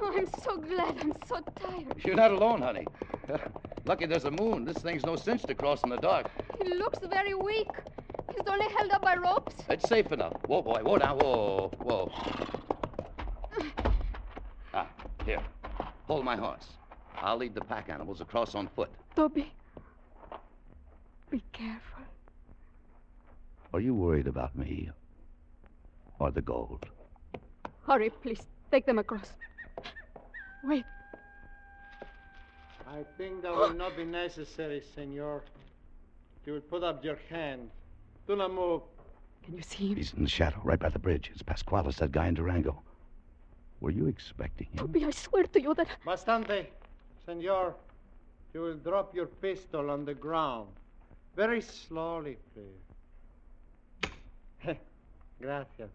Oh, 0.01 0.13
I'm 0.13 0.27
so 0.43 0.57
glad. 0.57 0.97
I'm 0.99 1.13
so 1.25 1.39
tired. 1.55 1.95
You're 2.03 2.15
not 2.15 2.31
alone, 2.31 2.61
honey. 2.61 2.85
Lucky 3.85 4.05
there's 4.05 4.25
a 4.25 4.31
moon. 4.31 4.65
This 4.65 4.77
thing's 4.77 5.05
no 5.05 5.15
cinch 5.15 5.43
to 5.43 5.55
cross 5.55 5.83
in 5.83 5.89
the 5.89 5.97
dark. 5.97 6.29
He 6.61 6.73
looks 6.73 6.99
very 7.07 7.33
weak. 7.33 7.69
He's 8.35 8.47
only 8.47 8.67
held 8.73 8.91
up 8.91 9.01
by 9.01 9.15
ropes. 9.15 9.55
It's 9.69 9.87
safe 9.87 10.11
enough. 10.11 10.33
Whoa, 10.47 10.61
boy. 10.61 10.81
Whoa, 10.83 10.95
now. 10.97 11.15
Whoa, 11.15 11.71
whoa. 11.79 12.11
Ah, 14.75 14.89
here. 15.23 15.39
Hold 16.07 16.25
my 16.25 16.35
horse. 16.35 16.67
I'll 17.17 17.37
lead 17.37 17.53
the 17.53 17.61
pack 17.61 17.89
animals 17.89 18.21
across 18.21 18.55
on 18.55 18.67
foot. 18.75 18.89
Toby, 19.15 19.53
be 21.29 21.43
careful. 21.51 22.03
Are 23.73 23.79
you 23.79 23.93
worried 23.95 24.27
about 24.27 24.55
me? 24.55 24.89
Or 26.19 26.31
the 26.31 26.41
gold? 26.41 26.85
Hurry, 27.87 28.09
please. 28.09 28.41
Take 28.71 28.85
them 28.85 28.99
across. 28.99 29.31
Wait. 30.63 30.85
I 32.87 33.03
think 33.17 33.41
that 33.41 33.51
will 33.51 33.73
not 33.73 33.95
be 33.95 34.05
necessary, 34.05 34.83
senor. 34.95 35.43
You 36.45 36.53
will 36.53 36.61
put 36.61 36.83
up 36.83 37.03
your 37.03 37.17
hand. 37.29 37.69
Do 38.27 38.35
not 38.35 38.53
move. 38.53 38.81
Can 39.43 39.55
you 39.57 39.61
see 39.61 39.89
him? 39.89 39.95
He's 39.97 40.13
in 40.13 40.23
the 40.23 40.29
shadow, 40.29 40.61
right 40.63 40.79
by 40.79 40.89
the 40.89 40.99
bridge. 40.99 41.29
It's 41.33 41.43
Pasquales, 41.43 41.97
that 41.97 42.11
guy 42.11 42.27
in 42.27 42.33
Durango. 42.33 42.81
Were 43.81 43.91
you 43.91 44.07
expecting 44.07 44.67
him? 44.67 44.77
Toby, 44.77 45.03
I 45.03 45.11
swear 45.11 45.43
to 45.43 45.61
you 45.61 45.73
that. 45.73 45.87
Bastante, 46.05 46.67
senor. 47.25 47.75
You 48.53 48.61
will 48.61 48.75
drop 48.77 49.13
your 49.13 49.25
pistol 49.25 49.89
on 49.89 50.05
the 50.05 50.13
ground. 50.13 50.69
Very 51.35 51.59
slowly, 51.59 52.37
please. 52.53 54.07
Gracias. 55.41 55.89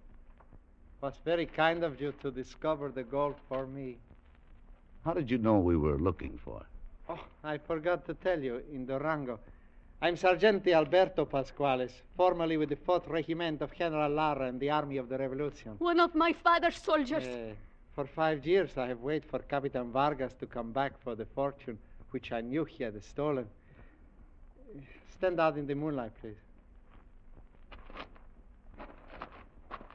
Was 1.00 1.14
very 1.24 1.46
kind 1.46 1.84
of 1.84 2.00
you 2.00 2.12
to 2.20 2.30
discover 2.30 2.90
the 2.90 3.04
gold 3.04 3.36
for 3.48 3.66
me. 3.66 3.96
How 5.04 5.14
did 5.14 5.30
you 5.30 5.38
know 5.38 5.58
we 5.58 5.76
were 5.76 5.98
looking 5.98 6.38
for 6.44 6.60
it? 6.60 6.66
Oh, 7.08 7.24
I 7.44 7.56
forgot 7.56 8.04
to 8.06 8.14
tell 8.14 8.38
you 8.42 8.60
in 8.72 8.84
Durango. 8.84 9.38
I'm 10.00 10.14
Sergeante 10.14 10.72
Alberto 10.72 11.26
Pasquales, 11.26 11.90
formerly 12.16 12.56
with 12.56 12.68
the 12.68 12.76
4th 12.76 13.08
Regiment 13.08 13.60
of 13.62 13.74
General 13.74 14.08
Lara 14.08 14.46
in 14.46 14.56
the 14.60 14.70
Army 14.70 14.96
of 14.96 15.08
the 15.08 15.18
Revolution. 15.18 15.74
One 15.78 15.98
of 15.98 16.14
my 16.14 16.32
father's 16.32 16.80
soldiers. 16.80 17.26
Eh, 17.26 17.54
for 17.96 18.06
five 18.06 18.46
years, 18.46 18.78
I 18.78 18.86
have 18.86 19.00
waited 19.00 19.28
for 19.28 19.40
Capitan 19.40 19.90
Vargas 19.90 20.34
to 20.34 20.46
come 20.46 20.70
back 20.70 20.92
for 21.02 21.16
the 21.16 21.24
fortune 21.24 21.80
which 22.10 22.30
I 22.30 22.40
knew 22.42 22.64
he 22.64 22.84
had 22.84 23.02
stolen. 23.02 23.48
Stand 25.10 25.40
out 25.40 25.58
in 25.58 25.66
the 25.66 25.74
moonlight, 25.74 26.12
please. 26.20 26.38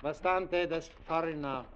Bastante, 0.03 0.65
that's 0.65 0.89
far 1.07 1.29
enough. 1.29 1.67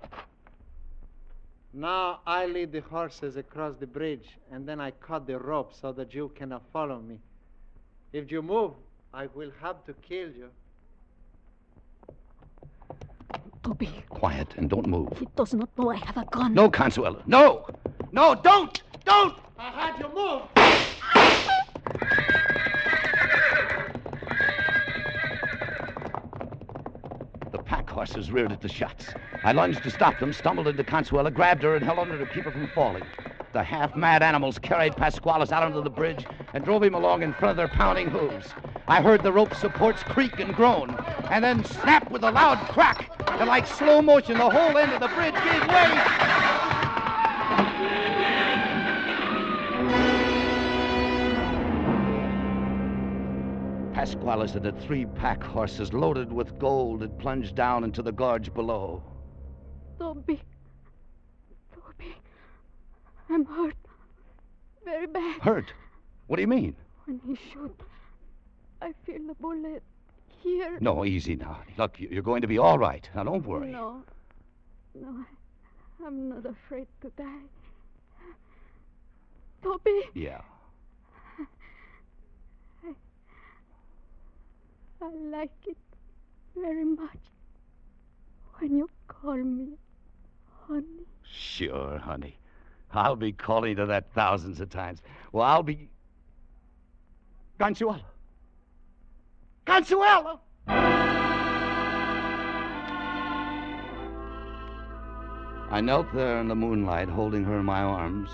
Now 1.72 2.20
I 2.28 2.46
lead 2.46 2.74
the 2.74 2.82
horses 2.82 3.38
across 3.38 3.78
the 3.78 3.88
bridge, 3.88 4.38
and 4.52 4.68
then 4.68 4.82
I 4.82 4.92
cut 4.92 5.28
the 5.28 5.40
rope 5.40 5.74
so 5.74 5.94
that 5.94 6.14
you 6.14 6.30
cannot 6.36 6.64
follow 6.74 7.00
me. 7.00 7.20
If 8.14 8.32
you 8.32 8.42
move, 8.42 8.72
I 9.14 9.28
will 9.36 9.52
have 9.62 9.84
to 9.86 9.94
kill 9.94 10.30
you. 10.30 10.50
Toby, 13.64 14.04
Quiet 14.10 14.48
and 14.56 14.70
don't 14.70 14.88
move. 14.88 15.10
he 15.20 15.28
does 15.36 15.54
not 15.54 15.70
know 15.78 15.90
I 15.90 15.98
have 15.98 16.18
a 16.18 16.26
gun. 16.32 16.54
No, 16.54 16.70
Consuelo. 16.70 17.22
No! 17.26 17.68
No, 18.14 18.34
don't! 18.34 18.82
Don't! 19.04 19.38
I 19.60 19.70
had 19.72 20.00
you 20.00 20.08
move! 20.16 20.42
The 27.52 27.58
pack 27.60 27.90
horses 27.90 28.32
reared 28.32 28.52
at 28.54 28.62
the 28.62 28.70
shots. 28.70 29.08
I 29.44 29.52
lunged 29.52 29.84
to 29.84 29.92
stop 29.92 30.20
them, 30.20 30.32
stumbled 30.32 30.68
into 30.68 30.84
Consuela, 30.84 31.34
grabbed 31.34 31.64
her, 31.64 31.76
and 31.76 31.84
held 31.84 32.00
on 32.00 32.10
her 32.10 32.18
to 32.18 32.26
keep 32.28 32.46
her 32.46 32.52
from 32.52 32.68
falling. 32.70 33.04
The 33.54 33.64
half 33.64 33.96
mad 33.96 34.22
animals 34.24 34.60
carried 34.60 34.96
Pasquales 34.96 35.52
out 35.52 35.64
onto 35.64 35.82
the 35.82 35.90
bridge 35.90 36.26
and 36.54 36.64
drove 36.64 36.84
him 36.84 36.94
along 36.94 37.24
in 37.24 37.34
front 37.34 37.52
of 37.52 37.58
their 37.58 37.68
pounding 37.68 38.08
hooves. 38.10 38.48
I 38.88 39.02
heard 39.02 39.24
the 39.24 39.32
rope 39.32 39.54
supports 39.56 40.04
creak 40.04 40.40
and 40.40 40.54
groan, 40.54 40.96
and 41.32 41.44
then 41.44 41.64
snap 41.64 42.12
with 42.12 42.24
a 42.24 42.32
loud 42.32 42.58
crack. 42.70 43.12
And 43.40 43.48
like 43.48 43.66
slow 43.66 44.02
motion, 44.02 44.38
the 44.38 44.50
whole 44.50 44.78
end 44.78 44.92
of 44.92 45.00
the 45.00 45.08
bridge 45.08 45.34
gave 45.34 45.68
way. 45.68 46.38
Pasquales 53.94 54.56
and 54.56 54.66
the 54.66 54.74
three 54.86 55.06
pack 55.06 55.42
horses 55.42 55.94
loaded 55.94 56.32
with 56.32 56.60
gold 56.60 57.02
had 57.02 57.18
plunged 57.18 57.56
down 57.56 57.84
into 57.84 58.02
the 58.02 58.12
gorge 58.12 58.54
below. 58.54 59.02
Toby. 60.00 60.36
Toby. 60.36 60.47
I'm 63.30 63.46
hurt. 63.46 63.76
Very 64.86 65.08
bad. 65.08 65.42
Hurt? 65.42 65.74
What 66.28 66.38
do 66.38 66.42
you 66.42 66.48
mean? 66.48 66.76
When 67.06 67.20
he 67.26 67.36
shot, 67.54 67.72
I 68.82 68.94
feel 69.06 69.22
the 69.28 69.34
bullet 69.36 69.84
here. 70.44 70.78
No, 70.82 71.04
easy 71.06 71.36
now. 71.36 71.62
Look, 71.78 72.00
you- 72.00 72.10
you're 72.12 72.24
going 72.24 72.42
to 72.42 72.48
be 72.48 72.58
all 72.58 72.78
right. 72.78 73.10
Now, 73.16 73.24
don't 73.24 73.46
worry. 73.46 73.70
No. 73.72 74.02
No, 74.96 75.26
I'm 76.06 76.30
not 76.30 76.46
afraid 76.46 76.88
to 77.02 77.10
die. 77.18 77.42
Toby, 79.64 80.02
Yeah. 80.14 80.42
I, 82.84 82.94
I 85.02 85.10
like 85.10 85.52
it 85.68 85.78
very 86.56 86.86
much 86.86 87.18
when 88.60 88.78
you 88.78 88.90
call 89.08 89.36
me 89.36 89.78
honey. 90.68 91.06
Sure, 91.24 91.98
honey. 92.00 92.38
I'll 92.94 93.16
be 93.16 93.32
calling 93.32 93.76
to 93.76 93.86
that 93.86 94.12
thousands 94.14 94.60
of 94.60 94.70
times. 94.70 95.02
Well, 95.32 95.44
I'll 95.44 95.64
be. 95.64 95.90
Consuelo! 97.60 98.02
Consuelo! 99.66 100.40
I 105.70 105.82
knelt 105.82 106.14
there 106.14 106.40
in 106.40 106.48
the 106.48 106.56
moonlight, 106.56 107.10
holding 107.10 107.44
her 107.44 107.60
in 107.60 107.66
my 107.66 107.82
arms, 107.82 108.30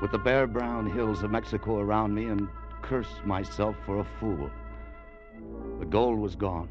with 0.00 0.12
the 0.12 0.18
bare 0.18 0.46
brown 0.46 0.88
hills 0.90 1.22
of 1.22 1.32
Mexico 1.32 1.80
around 1.80 2.14
me, 2.14 2.26
and 2.26 2.48
cursed 2.80 3.24
myself 3.24 3.74
for 3.84 3.98
a 3.98 4.06
fool. 4.20 4.50
The 5.80 5.86
gold 5.86 6.20
was 6.20 6.36
gone, 6.36 6.68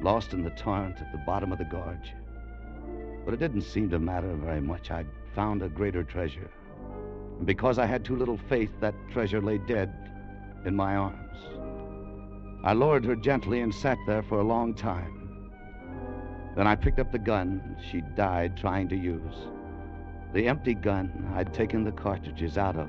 lost 0.00 0.32
in 0.32 0.42
the 0.42 0.50
torrent 0.50 1.00
at 1.00 1.12
the 1.12 1.18
bottom 1.18 1.52
of 1.52 1.58
the 1.58 1.64
gorge. 1.64 2.14
But 3.24 3.34
it 3.34 3.40
didn't 3.40 3.62
seem 3.62 3.90
to 3.90 3.98
matter 3.98 4.34
very 4.34 4.60
much. 4.60 4.90
I'd 4.90 5.06
found 5.38 5.62
a 5.62 5.68
greater 5.68 6.02
treasure. 6.02 6.50
And 7.36 7.46
because 7.46 7.78
I 7.78 7.86
had 7.86 8.04
too 8.04 8.16
little 8.16 8.40
faith, 8.48 8.72
that 8.80 8.96
treasure 9.12 9.40
lay 9.40 9.58
dead 9.58 9.94
in 10.64 10.74
my 10.74 10.96
arms. 10.96 11.38
I 12.64 12.72
lowered 12.72 13.04
her 13.04 13.14
gently 13.14 13.60
and 13.60 13.72
sat 13.72 13.98
there 14.04 14.24
for 14.24 14.40
a 14.40 14.44
long 14.44 14.74
time. 14.74 15.38
Then 16.56 16.66
I 16.66 16.74
picked 16.74 16.98
up 16.98 17.12
the 17.12 17.20
gun 17.20 17.76
she 17.88 18.00
died 18.16 18.56
trying 18.56 18.88
to 18.88 18.96
use. 18.96 19.46
The 20.34 20.48
empty 20.48 20.74
gun 20.74 21.30
I'd 21.36 21.54
taken 21.54 21.84
the 21.84 21.92
cartridges 21.92 22.58
out 22.58 22.74
of 22.74 22.88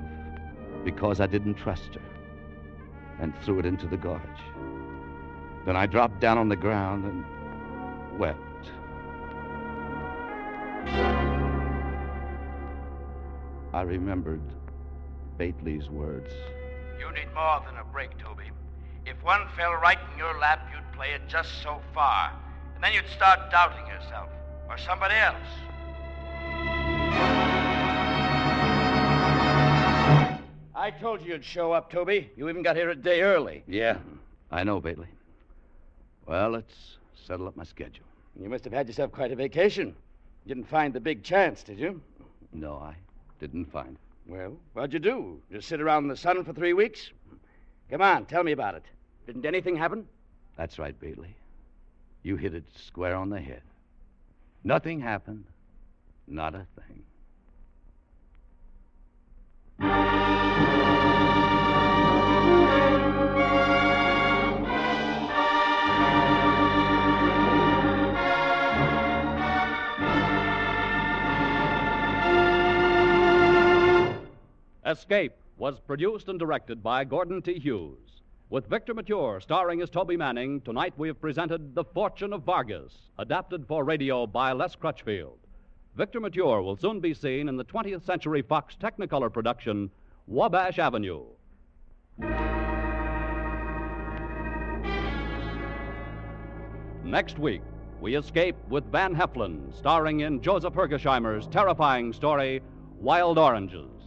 because 0.83 1.21
I 1.21 1.27
didn't 1.27 1.53
trust 1.53 1.93
her 1.93 2.01
and 3.19 3.31
threw 3.43 3.59
it 3.59 3.67
into 3.67 3.85
the 3.85 3.95
gorge. 3.95 4.41
Then 5.67 5.75
I 5.75 5.85
dropped 5.85 6.19
down 6.19 6.39
on 6.39 6.49
the 6.49 6.55
ground 6.55 7.05
and 7.05 8.19
wept. 8.19 8.48
I 13.79 13.83
remembered 13.83 14.41
Bately's 15.37 15.89
words. 15.89 16.33
You 16.99 17.09
need 17.13 17.33
more 17.33 17.63
than 17.65 17.77
a 17.77 17.85
break, 17.85 18.09
Toby. 18.17 18.51
If 19.05 19.23
one 19.23 19.47
fell 19.55 19.71
right 19.75 19.97
in 20.11 20.17
your 20.17 20.37
lap, 20.37 20.69
you'd 20.73 20.91
play 20.91 21.11
it 21.11 21.21
just 21.29 21.63
so 21.63 21.79
far. 21.93 22.33
And 22.75 22.83
then 22.83 22.91
you'd 22.91 23.07
start 23.07 23.49
doubting 23.49 23.87
yourself 23.87 24.27
or 24.67 24.77
somebody 24.77 25.15
else. 25.15 25.37
I 30.75 30.91
told 30.99 31.21
you 31.21 31.31
you'd 31.31 31.45
show 31.45 31.71
up, 31.71 31.89
Toby. 31.89 32.29
You 32.35 32.49
even 32.49 32.63
got 32.63 32.75
here 32.75 32.89
a 32.89 32.95
day 32.95 33.21
early. 33.21 33.63
Yeah, 33.65 33.99
I 34.51 34.65
know, 34.65 34.81
Bately. 34.81 35.07
Well, 36.25 36.49
let's 36.49 36.97
settle 37.25 37.47
up 37.47 37.55
my 37.55 37.63
schedule. 37.63 38.03
You 38.37 38.49
must 38.49 38.65
have 38.65 38.73
had 38.73 38.87
yourself 38.87 39.13
quite 39.13 39.31
a 39.31 39.37
vacation. 39.37 39.95
You 40.43 40.53
didn't 40.53 40.67
find 40.67 40.93
the 40.93 40.99
big 40.99 41.23
chance, 41.23 41.63
did 41.63 41.79
you? 41.79 42.01
No, 42.51 42.73
I 42.73 42.95
didn't 43.39 43.71
find. 43.71 43.97
Well, 44.27 44.57
what'd 44.73 44.93
you 44.93 44.99
do? 44.99 45.41
Just 45.51 45.67
sit 45.67 45.81
around 45.81 46.03
in 46.03 46.09
the 46.09 46.15
sun 46.15 46.43
for 46.43 46.53
three 46.53 46.73
weeks? 46.73 47.11
Come 47.89 48.01
on, 48.01 48.25
tell 48.25 48.43
me 48.43 48.51
about 48.51 48.75
it. 48.75 48.83
Didn't 49.25 49.45
anything 49.45 49.75
happen? 49.75 50.05
That's 50.55 50.77
right, 50.77 50.97
Bately. 50.99 51.35
You 52.21 52.35
hit 52.35 52.53
it 52.53 52.65
square 52.75 53.15
on 53.15 53.29
the 53.29 53.39
head. 53.39 53.61
Nothing 54.63 54.99
happened. 54.99 55.45
Not 56.27 56.53
a 56.53 56.67
thing. 59.79 60.38
Escape 74.89 75.33
was 75.55 75.79
produced 75.79 76.29
and 76.29 76.39
directed 76.39 76.81
by 76.81 77.03
Gordon 77.03 77.43
T. 77.43 77.59
Hughes. 77.59 78.23
With 78.49 78.65
Victor 78.65 78.95
Mature 78.95 79.39
starring 79.39 79.83
as 79.83 79.89
Toby 79.91 80.17
Manning, 80.17 80.61
tonight 80.61 80.95
we 80.97 81.07
have 81.07 81.21
presented 81.21 81.75
The 81.75 81.83
Fortune 81.83 82.33
of 82.33 82.41
Vargas, 82.41 83.11
adapted 83.19 83.67
for 83.67 83.83
radio 83.83 84.25
by 84.25 84.51
Les 84.51 84.75
Crutchfield. 84.75 85.37
Victor 85.95 86.19
Mature 86.19 86.63
will 86.63 86.75
soon 86.75 86.99
be 86.99 87.13
seen 87.13 87.47
in 87.47 87.55
the 87.55 87.65
20th 87.65 88.03
Century 88.03 88.41
Fox 88.41 88.75
Technicolor 88.81 89.31
production, 89.31 89.91
Wabash 90.25 90.79
Avenue. 90.79 91.23
Next 97.03 97.37
week, 97.37 97.61
we 98.01 98.15
escape 98.15 98.55
with 98.69 98.91
Van 98.91 99.15
Heflin, 99.15 99.71
starring 99.77 100.21
in 100.21 100.41
Joseph 100.41 100.73
Hergesheimer's 100.73 101.45
terrifying 101.45 102.11
story, 102.11 102.63
Wild 102.99 103.37
Oranges. 103.37 103.98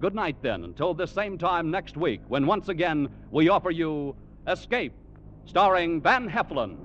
Good 0.00 0.14
night, 0.14 0.36
then, 0.40 0.64
until 0.64 0.94
this 0.94 1.10
same 1.10 1.36
time 1.36 1.70
next 1.70 1.94
week, 1.94 2.22
when 2.28 2.46
once 2.46 2.70
again 2.70 3.10
we 3.30 3.50
offer 3.50 3.70
you 3.70 4.16
Escape, 4.46 4.94
starring 5.44 6.00
Van 6.00 6.26
Heflin. 6.26 6.78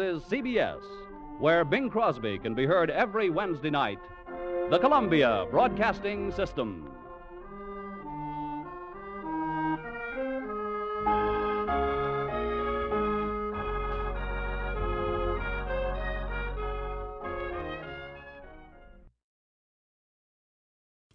Is 0.00 0.22
CBS, 0.22 0.82
where 1.38 1.64
Bing 1.64 1.90
Crosby 1.90 2.38
can 2.38 2.54
be 2.54 2.66
heard 2.66 2.90
every 2.90 3.30
Wednesday 3.30 3.70
night. 3.70 3.98
The 4.70 4.78
Columbia 4.78 5.46
Broadcasting 5.50 6.32
System. 6.32 6.90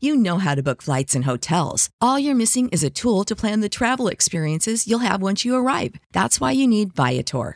You 0.05 0.15
know 0.15 0.37
how 0.37 0.53
to 0.53 0.61
book 0.61 0.83
flights 0.83 1.15
and 1.15 1.25
hotels. 1.25 1.89
All 1.99 2.19
you're 2.19 2.35
missing 2.35 2.69
is 2.69 2.83
a 2.83 2.91
tool 2.91 3.23
to 3.23 3.35
plan 3.35 3.61
the 3.61 3.69
travel 3.69 4.07
experiences 4.07 4.87
you'll 4.87 4.99
have 4.99 5.19
once 5.19 5.43
you 5.43 5.55
arrive. 5.55 5.95
That's 6.11 6.39
why 6.39 6.51
you 6.51 6.67
need 6.67 6.93
Viator. 6.93 7.55